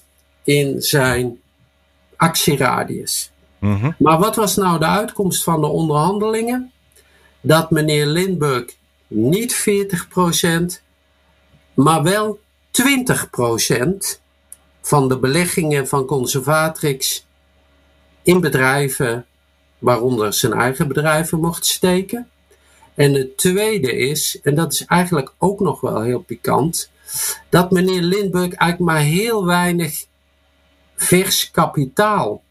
in 0.44 0.82
zijn 0.82 1.40
actieradius. 2.16 3.32
Mhm. 3.58 3.90
Maar 3.98 4.18
wat 4.18 4.36
was 4.36 4.56
nou 4.56 4.78
de 4.78 4.86
uitkomst 4.86 5.42
van 5.42 5.60
de 5.60 5.66
onderhandelingen? 5.66 6.72
Dat 7.40 7.70
meneer 7.70 8.06
Lindbergh 8.06 8.74
niet 9.06 9.54
40%, 9.54 10.82
maar 11.74 12.02
wel 12.02 12.40
20% 12.70 14.20
van 14.80 15.08
de 15.08 15.18
beleggingen 15.18 15.88
van 15.88 16.04
Conservatrix 16.04 17.26
in 18.22 18.40
bedrijven, 18.40 19.26
waaronder 19.78 20.32
zijn 20.32 20.52
eigen 20.52 20.88
bedrijven, 20.88 21.40
mocht 21.40 21.66
steken. 21.66 22.30
En 23.02 23.14
het 23.14 23.36
tweede 23.36 23.96
is, 23.96 24.38
en 24.42 24.54
dat 24.54 24.72
is 24.72 24.84
eigenlijk 24.84 25.32
ook 25.38 25.60
nog 25.60 25.80
wel 25.80 26.00
heel 26.00 26.20
pikant, 26.20 26.90
dat 27.48 27.70
meneer 27.70 28.02
Lindbergh 28.02 28.54
eigenlijk 28.56 28.78
maar 28.78 29.00
heel 29.00 29.46
weinig 29.46 30.04
vers 30.96 31.50
kapitaal 31.50 32.42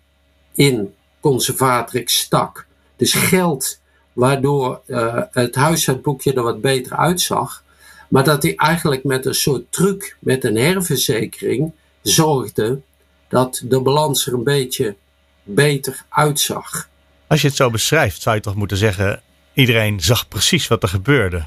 in 0.53 0.93
Conservatrix 1.19 2.19
stak. 2.19 2.65
Dus 2.95 3.13
geld 3.13 3.79
waardoor 4.13 4.81
uh, 4.87 5.21
het 5.31 5.55
huishoudboekje 5.55 6.33
er 6.33 6.43
wat 6.43 6.61
beter 6.61 6.97
uitzag. 6.97 7.63
Maar 8.09 8.23
dat 8.23 8.43
hij 8.43 8.55
eigenlijk 8.55 9.03
met 9.03 9.25
een 9.25 9.35
soort 9.35 9.71
truc, 9.71 10.17
met 10.19 10.43
een 10.43 10.55
herverzekering, 10.55 11.71
zorgde 12.01 12.81
dat 13.27 13.61
de 13.65 13.81
balans 13.81 14.27
er 14.27 14.33
een 14.33 14.43
beetje 14.43 14.95
beter 15.43 16.05
uitzag. 16.09 16.89
Als 17.27 17.41
je 17.41 17.47
het 17.47 17.55
zo 17.55 17.69
beschrijft, 17.69 18.21
zou 18.21 18.35
je 18.35 18.41
toch 18.41 18.55
moeten 18.55 18.77
zeggen: 18.77 19.21
iedereen 19.53 20.01
zag 20.01 20.27
precies 20.27 20.67
wat 20.67 20.83
er 20.83 20.89
gebeurde. 20.89 21.45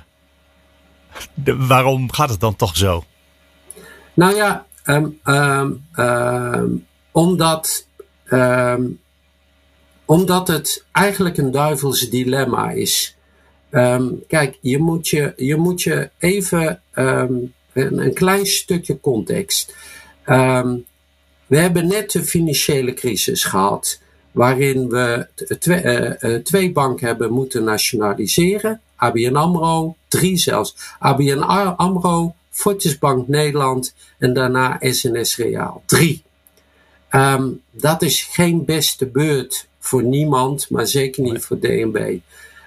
waarom 1.45 2.13
gaat 2.13 2.31
het 2.31 2.41
dan 2.41 2.57
toch 2.57 2.77
zo? 2.77 3.05
Nou 4.15 4.35
ja, 4.35 4.67
um, 4.85 5.21
um, 5.25 5.87
um, 5.97 6.87
omdat, 7.11 7.87
omdat 10.05 10.49
het 10.49 10.85
eigenlijk 10.93 11.37
een 11.37 11.51
duivels 11.51 12.11
dilemma 12.11 12.71
is. 12.71 13.17
kijk, 14.29 14.59
je 14.61 14.79
moet 14.79 15.09
je, 15.09 15.33
je, 15.37 15.57
moet 15.57 15.83
je 15.83 16.11
even 16.19 16.83
een, 16.93 17.55
een, 17.73 18.15
klein 18.15 18.47
stukje 18.47 19.01
context. 19.01 19.75
we 21.47 21.59
hebben 21.59 21.87
net 21.87 22.11
de 22.11 22.25
financiële 22.25 22.95
crisis 22.95 23.45
gehad 23.45 24.03
waarin 24.35 24.89
we 24.89 25.27
twee, 25.59 25.83
uh, 26.21 26.35
twee 26.35 26.73
banken 26.73 27.07
hebben 27.07 27.33
moeten 27.33 27.65
nationaliseren. 27.65 28.81
ABN 28.97 29.35
AMRO, 29.35 29.97
drie 30.09 30.37
zelfs. 30.37 30.77
ABN 30.99 31.39
AMRO, 31.77 32.35
Fortisbank 32.51 33.29
Nederland 33.29 33.95
en 34.19 34.35
daarna 34.35 34.77
SNS 34.81 35.37
Reaal. 35.37 35.83
Drie. 35.87 36.23
Um, 37.11 37.61
dat 37.71 38.03
is 38.03 38.23
geen 38.23 38.65
beste 38.65 39.07
beurt 39.07 39.69
voor 39.79 40.03
niemand, 40.03 40.71
maar 40.71 40.87
zeker 40.87 41.23
niet 41.23 41.45
voor 41.45 41.59
DNB. 41.59 42.19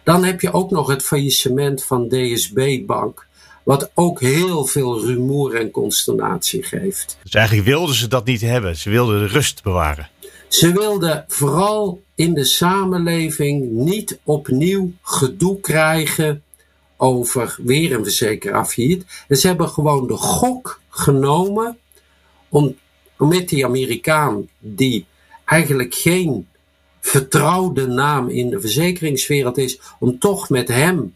Dan 0.03 0.23
heb 0.23 0.41
je 0.41 0.53
ook 0.53 0.71
nog 0.71 0.87
het 0.87 1.03
faillissement 1.03 1.83
van 1.83 2.07
DSB 2.07 2.85
Bank. 2.85 3.25
Wat 3.63 3.91
ook 3.93 4.21
heel 4.21 4.65
veel 4.65 5.05
rumoer 5.05 5.55
en 5.55 5.71
consternatie 5.71 6.63
geeft. 6.63 7.17
Dus 7.23 7.33
eigenlijk 7.33 7.67
wilden 7.67 7.95
ze 7.95 8.07
dat 8.07 8.25
niet 8.25 8.41
hebben. 8.41 8.75
Ze 8.75 8.89
wilden 8.89 9.19
de 9.19 9.27
rust 9.27 9.63
bewaren. 9.63 10.09
Ze 10.47 10.71
wilden 10.71 11.25
vooral 11.27 12.01
in 12.15 12.33
de 12.33 12.45
samenleving 12.45 13.71
niet 13.71 14.19
opnieuw 14.23 14.91
gedoe 15.01 15.59
krijgen 15.59 16.43
over 16.97 17.57
weer 17.63 17.93
een 17.93 18.03
verzekeraar. 18.03 18.73
En 19.27 19.37
ze 19.37 19.47
hebben 19.47 19.69
gewoon 19.69 20.07
de 20.07 20.17
gok 20.17 20.81
genomen 20.89 21.77
om, 22.49 22.75
om 23.17 23.27
met 23.27 23.49
die 23.49 23.65
Amerikaan, 23.65 24.49
die 24.59 25.05
eigenlijk 25.45 25.93
geen 25.93 26.47
vertrouwde 26.99 27.87
naam 27.87 28.29
in 28.29 28.49
de 28.49 28.59
verzekeringswereld 28.59 29.57
is, 29.57 29.79
om 29.99 30.19
toch 30.19 30.49
met 30.49 30.67
hem 30.67 31.15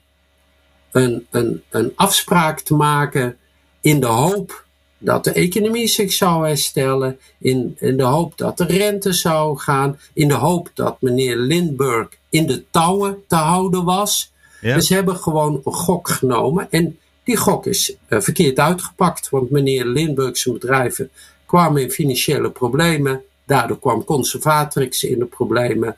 een, 0.91 1.27
een, 1.29 1.63
een 1.69 1.91
afspraak 1.95 2.59
te 2.59 2.75
maken 2.75 3.37
in 3.81 3.99
de 3.99 4.05
hoop 4.05 4.65
dat 5.03 5.23
de 5.23 5.31
economie 5.31 5.87
zich 5.87 6.13
zou 6.13 6.47
herstellen, 6.47 7.19
in, 7.37 7.75
in 7.79 7.97
de 7.97 8.03
hoop 8.03 8.37
dat 8.37 8.57
de 8.57 8.65
rente 8.65 9.13
zou 9.13 9.57
gaan, 9.57 9.99
in 10.13 10.27
de 10.27 10.33
hoop 10.33 10.71
dat 10.73 11.01
meneer 11.01 11.37
Lindbergh 11.37 12.15
in 12.29 12.47
de 12.47 12.63
touwen 12.71 13.23
te 13.27 13.35
houden 13.35 13.83
was. 13.83 14.31
Ja. 14.61 14.75
Dus 14.75 14.87
ze 14.87 14.93
hebben 14.93 15.15
gewoon 15.15 15.61
een 15.63 15.73
gok 15.73 16.09
genomen 16.09 16.67
en 16.69 16.99
die 17.23 17.37
gok 17.37 17.65
is 17.65 17.93
uh, 18.09 18.21
verkeerd 18.21 18.59
uitgepakt, 18.59 19.29
want 19.29 19.49
meneer 19.49 19.85
Lindbergh's 19.85 20.43
bedrijven 20.43 21.09
kwamen 21.45 21.81
in 21.81 21.91
financiële 21.91 22.49
problemen, 22.49 23.21
daardoor 23.45 23.79
kwam 23.79 24.03
Conservatrix 24.03 25.03
in 25.03 25.19
de 25.19 25.25
problemen. 25.25 25.97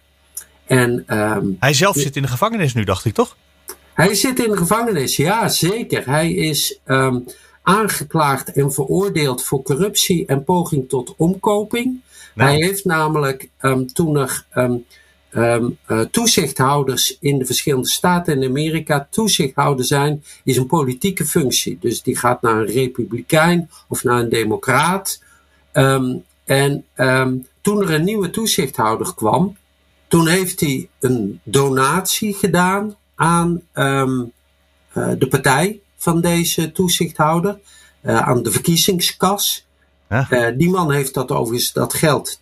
En, 0.66 1.18
um, 1.18 1.58
Hij 1.60 1.74
zelf 1.74 1.96
zit 1.96 2.16
in 2.16 2.22
de 2.22 2.28
gevangenis 2.28 2.74
nu, 2.74 2.84
dacht 2.84 3.06
ik 3.06 3.14
toch? 3.14 3.36
Hij 3.94 4.16
zit 4.16 4.40
in 4.44 4.52
de 4.52 4.58
gevangenis, 4.58 5.16
ja 5.16 5.48
zeker. 5.48 6.06
Hij 6.06 6.34
is 6.34 6.80
um, 6.86 7.26
aangeklaagd 7.64 8.52
en 8.52 8.72
veroordeeld 8.72 9.44
voor 9.44 9.62
corruptie 9.62 10.26
en 10.26 10.44
poging 10.44 10.90
tot 10.90 11.14
omkoping. 11.18 12.02
Nou. 12.36 12.50
Hij 12.50 12.60
heeft 12.60 12.86
namelijk 12.86 13.50
um, 13.62 13.94
toen 13.94 14.18
er 14.18 14.46
um, 14.54 14.86
um, 15.32 15.78
uh, 15.88 16.00
toezichthouders 16.00 17.18
in 17.20 17.38
de 17.38 17.46
verschillende 17.46 17.88
staten 17.88 18.42
in 18.42 18.50
Amerika 18.50 19.08
toezichthouder 19.12 19.86
zijn, 19.86 20.24
is 20.44 20.58
een 20.58 20.68
politieke 20.68 21.26
functie. 21.26 21.78
Dus 21.80 22.02
die 22.02 22.18
gaat 22.18 22.42
naar 22.42 22.56
een 22.56 22.66
republikein 22.66 23.70
of 23.88 24.04
naar 24.04 24.20
een 24.20 24.30
democraat. 24.30 25.22
en 26.46 26.86
toen 27.62 27.82
er 27.82 27.94
een 27.94 28.04
nieuwe 28.04 28.30
toezichthouder 28.30 29.16
kwam, 29.16 29.58
toen 30.08 30.28
heeft 30.28 30.60
hij 30.60 30.90
een 31.00 31.40
donatie 31.44 32.34
gedaan 32.34 32.96
aan 33.16 33.62
uh, 33.74 34.22
de 34.94 35.28
partij 35.30 35.82
van 36.04 36.22
deze 36.22 36.72
toezichthouder 36.72 37.60
uh, 38.02 38.28
aan 38.28 38.44
de 38.44 38.52
verkiezingskas. 38.52 39.66
Ja. 40.10 40.28
Uh, 40.30 40.58
die 40.58 40.70
man 40.70 40.92
heeft 40.92 41.14
dat 41.14 41.32
overigens, 41.32 41.74
dat 41.74 41.94
geld, 41.94 42.40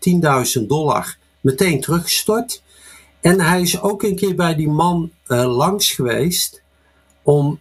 10.000 0.60 0.66
dollar, 0.68 1.18
meteen 1.42 1.82
teruggestort. 1.82 2.62
En 3.22 3.40
hij 3.40 3.62
is 3.62 3.82
ook 3.82 4.04
een 4.04 4.16
keer 4.16 4.36
bij 4.36 4.56
die 4.56 4.70
man 4.70 5.12
uh, 5.28 5.56
langs 5.58 5.92
geweest 5.92 6.62
om, 7.24 7.60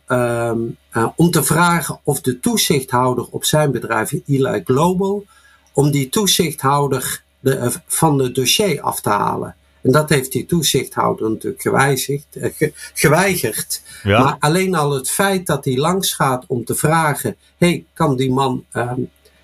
om 1.17 1.31
te 1.31 1.43
vragen 1.43 2.01
of 2.03 2.21
de 2.21 2.41
toezichthouder 2.41 3.27
op 3.31 3.45
zijn 3.45 3.71
bedrijf, 3.71 4.15
Eli 4.27 4.63
Global, 4.65 5.25
om 5.73 5.91
die 5.91 6.09
toezichthouder 6.09 7.23
de, 7.41 7.73
van 7.87 8.19
het 8.19 8.35
dossier 8.35 8.81
af 8.81 9.01
te 9.01 9.09
halen. 9.09 9.57
En 9.83 9.93
dat 9.93 10.09
heeft 10.09 10.33
die 10.33 10.47
toezichthouder 10.47 11.31
natuurlijk 11.31 11.63
gewijzigd, 11.63 12.27
eh, 12.37 12.71
geweigerd. 12.95 13.83
Ja. 14.03 14.23
Maar 14.23 14.37
alleen 14.39 14.75
al 14.75 14.91
het 14.91 15.11
feit 15.11 15.47
dat 15.47 15.65
hij 15.65 15.77
langs 15.77 16.15
gaat 16.15 16.45
om 16.47 16.65
te 16.65 16.75
vragen: 16.75 17.37
hey, 17.59 17.85
kan 17.93 18.17
die 18.17 18.33
man 18.33 18.65
uh, 18.73 18.93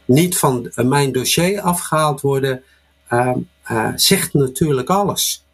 niet 0.05 0.39
van 0.39 0.73
uh, 0.75 0.87
mijn 0.87 1.13
dossier 1.13 1.61
afgehaald 1.61 2.21
worden? 2.21 2.63
Ehm, 3.09 3.39
uh, 3.71 3.93
zegt 3.95 4.35
natuurlijk 4.35 4.91
alles. 4.91 5.45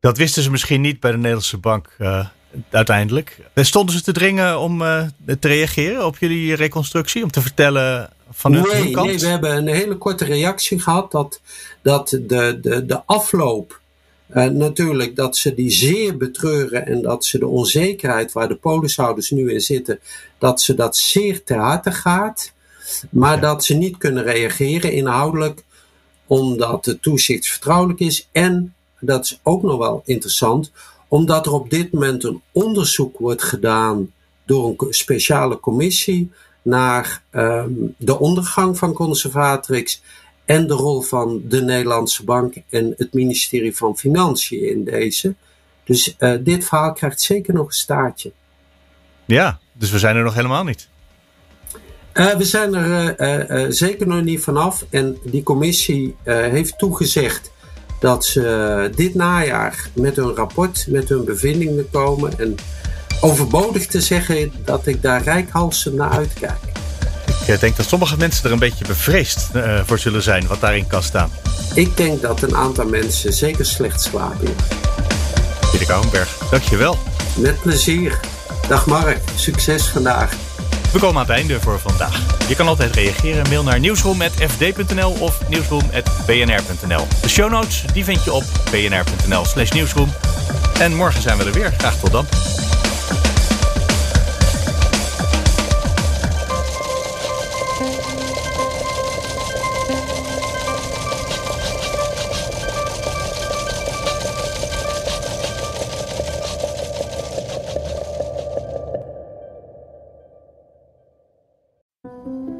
Dat 0.00 0.18
wisten 0.18 0.42
ze 0.42 0.50
misschien 0.50 0.80
niet 0.80 1.00
bij 1.00 1.10
de 1.10 1.16
Nederlandse 1.16 1.58
bank 1.58 1.96
uh, 1.98 2.26
uiteindelijk. 2.70 3.38
Stonden 3.54 3.94
ze 3.94 4.02
te 4.02 4.12
dringen 4.12 4.58
om 4.58 4.78
te 4.78 5.48
reageren 5.48 6.06
op 6.06 6.18
jullie 6.18 6.54
reconstructie? 6.54 7.22
Om 7.22 7.30
te 7.30 7.40
vertellen 7.40 8.10
van 8.30 8.52
hun, 8.52 8.62
nee, 8.62 8.90
kant? 8.90 9.06
Nee, 9.06 9.18
we 9.18 9.26
hebben 9.26 9.56
een 9.56 9.66
hele 9.66 9.96
korte 9.96 10.24
reactie 10.24 10.80
gehad 10.80 11.10
dat, 11.10 11.40
dat 11.82 12.08
de, 12.08 12.58
de, 12.60 12.86
de 12.86 13.02
afloop 13.06 13.77
uh, 14.34 14.44
natuurlijk 14.44 15.16
dat 15.16 15.36
ze 15.36 15.54
die 15.54 15.70
zeer 15.70 16.16
betreuren 16.16 16.86
en 16.86 17.02
dat 17.02 17.24
ze 17.24 17.38
de 17.38 17.46
onzekerheid 17.46 18.32
waar 18.32 18.48
de 18.48 18.56
polishouders 18.56 19.30
nu 19.30 19.52
in 19.52 19.60
zitten, 19.60 20.00
dat 20.38 20.60
ze 20.60 20.74
dat 20.74 20.96
zeer 20.96 21.44
ter 21.44 21.58
harte 21.58 21.92
gaat. 21.92 22.52
Maar 23.10 23.40
dat 23.40 23.64
ze 23.64 23.74
niet 23.74 23.96
kunnen 23.96 24.22
reageren 24.22 24.92
inhoudelijk, 24.92 25.64
omdat 26.26 26.84
het 26.84 27.02
toezicht 27.02 27.46
vertrouwelijk 27.46 28.00
is. 28.00 28.28
En 28.32 28.74
dat 29.00 29.24
is 29.24 29.40
ook 29.42 29.62
nog 29.62 29.78
wel 29.78 30.02
interessant, 30.04 30.72
omdat 31.08 31.46
er 31.46 31.52
op 31.52 31.70
dit 31.70 31.92
moment 31.92 32.24
een 32.24 32.42
onderzoek 32.52 33.18
wordt 33.18 33.42
gedaan 33.42 34.12
door 34.44 34.74
een 34.76 34.94
speciale 34.94 35.60
commissie 35.60 36.30
naar 36.62 37.22
um, 37.32 37.94
de 37.98 38.18
ondergang 38.18 38.78
van 38.78 38.92
Conservatrix 38.92 40.02
en 40.48 40.66
de 40.66 40.74
rol 40.74 41.00
van 41.00 41.42
de 41.44 41.62
Nederlandse 41.62 42.24
Bank 42.24 42.54
en 42.70 42.94
het 42.96 43.12
ministerie 43.12 43.76
van 43.76 43.96
Financiën 43.96 44.68
in 44.68 44.84
deze. 44.84 45.34
Dus 45.84 46.16
uh, 46.18 46.34
dit 46.40 46.64
verhaal 46.64 46.92
krijgt 46.92 47.20
zeker 47.20 47.54
nog 47.54 47.66
een 47.66 47.72
staartje. 47.72 48.32
Ja, 49.24 49.58
dus 49.72 49.90
we 49.90 49.98
zijn 49.98 50.16
er 50.16 50.22
nog 50.22 50.34
helemaal 50.34 50.64
niet. 50.64 50.88
Uh, 52.14 52.34
we 52.34 52.44
zijn 52.44 52.74
er 52.74 53.50
uh, 53.50 53.66
zeker 53.68 54.06
nog 54.06 54.22
niet 54.22 54.40
vanaf. 54.40 54.86
En 54.90 55.18
die 55.24 55.42
commissie 55.42 56.16
heeft 56.24 56.78
toegezegd 56.78 57.50
dat 58.00 58.24
ze 58.24 58.90
dit 58.94 59.14
najaar 59.14 59.90
met 59.94 60.16
hun 60.16 60.34
rapport, 60.34 60.86
met 60.88 61.08
hun 61.08 61.24
bevindingen 61.24 61.90
komen. 61.90 62.38
En 62.38 62.54
overbodig 63.20 63.86
te 63.86 64.00
zeggen 64.00 64.52
dat 64.64 64.86
ik 64.86 65.02
daar 65.02 65.22
rijkhalsend 65.22 65.94
naar 65.94 66.10
uitkijk. 66.10 66.76
Ik 67.54 67.60
denk 67.60 67.76
dat 67.76 67.88
sommige 67.88 68.16
mensen 68.16 68.44
er 68.44 68.52
een 68.52 68.58
beetje 68.58 68.84
bevreesd 68.84 69.48
uh, 69.54 69.80
voor 69.84 69.98
zullen 69.98 70.22
zijn 70.22 70.46
wat 70.46 70.60
daarin 70.60 70.86
kan 70.86 71.02
staan. 71.02 71.30
Ik 71.74 71.96
denk 71.96 72.22
dat 72.22 72.42
een 72.42 72.56
aantal 72.56 72.86
mensen 72.86 73.32
zeker 73.32 73.66
slecht 73.66 74.00
slapen. 74.00 74.56
Pieter 75.70 75.86
Kouwenberg, 75.86 76.38
dankjewel. 76.50 76.98
Met 77.36 77.60
plezier. 77.60 78.20
Dag 78.68 78.86
Mark, 78.86 79.18
succes 79.34 79.86
vandaag. 79.86 80.32
We 80.92 80.98
komen 80.98 81.20
aan 81.20 81.26
het 81.26 81.36
einde 81.36 81.60
voor 81.60 81.78
vandaag. 81.78 82.48
Je 82.48 82.54
kan 82.54 82.68
altijd 82.68 82.94
reageren. 82.94 83.48
Mail 83.48 83.62
naar 83.62 83.80
nieuwsroom.fd.nl 83.80 85.10
of 85.10 85.48
nieuwsroom.bnr.nl. 85.48 87.06
De 87.22 87.28
show 87.28 87.50
notes 87.50 87.84
die 87.92 88.04
vind 88.04 88.24
je 88.24 88.32
op 88.32 88.44
bnr.nl 88.70 89.44
slash 89.44 89.70
nieuwsroom. 89.70 90.12
En 90.80 90.94
morgen 90.94 91.22
zijn 91.22 91.38
we 91.38 91.44
er 91.44 91.52
weer. 91.52 91.72
Graag 91.78 91.98
tot 91.98 92.12
dan. 92.12 92.26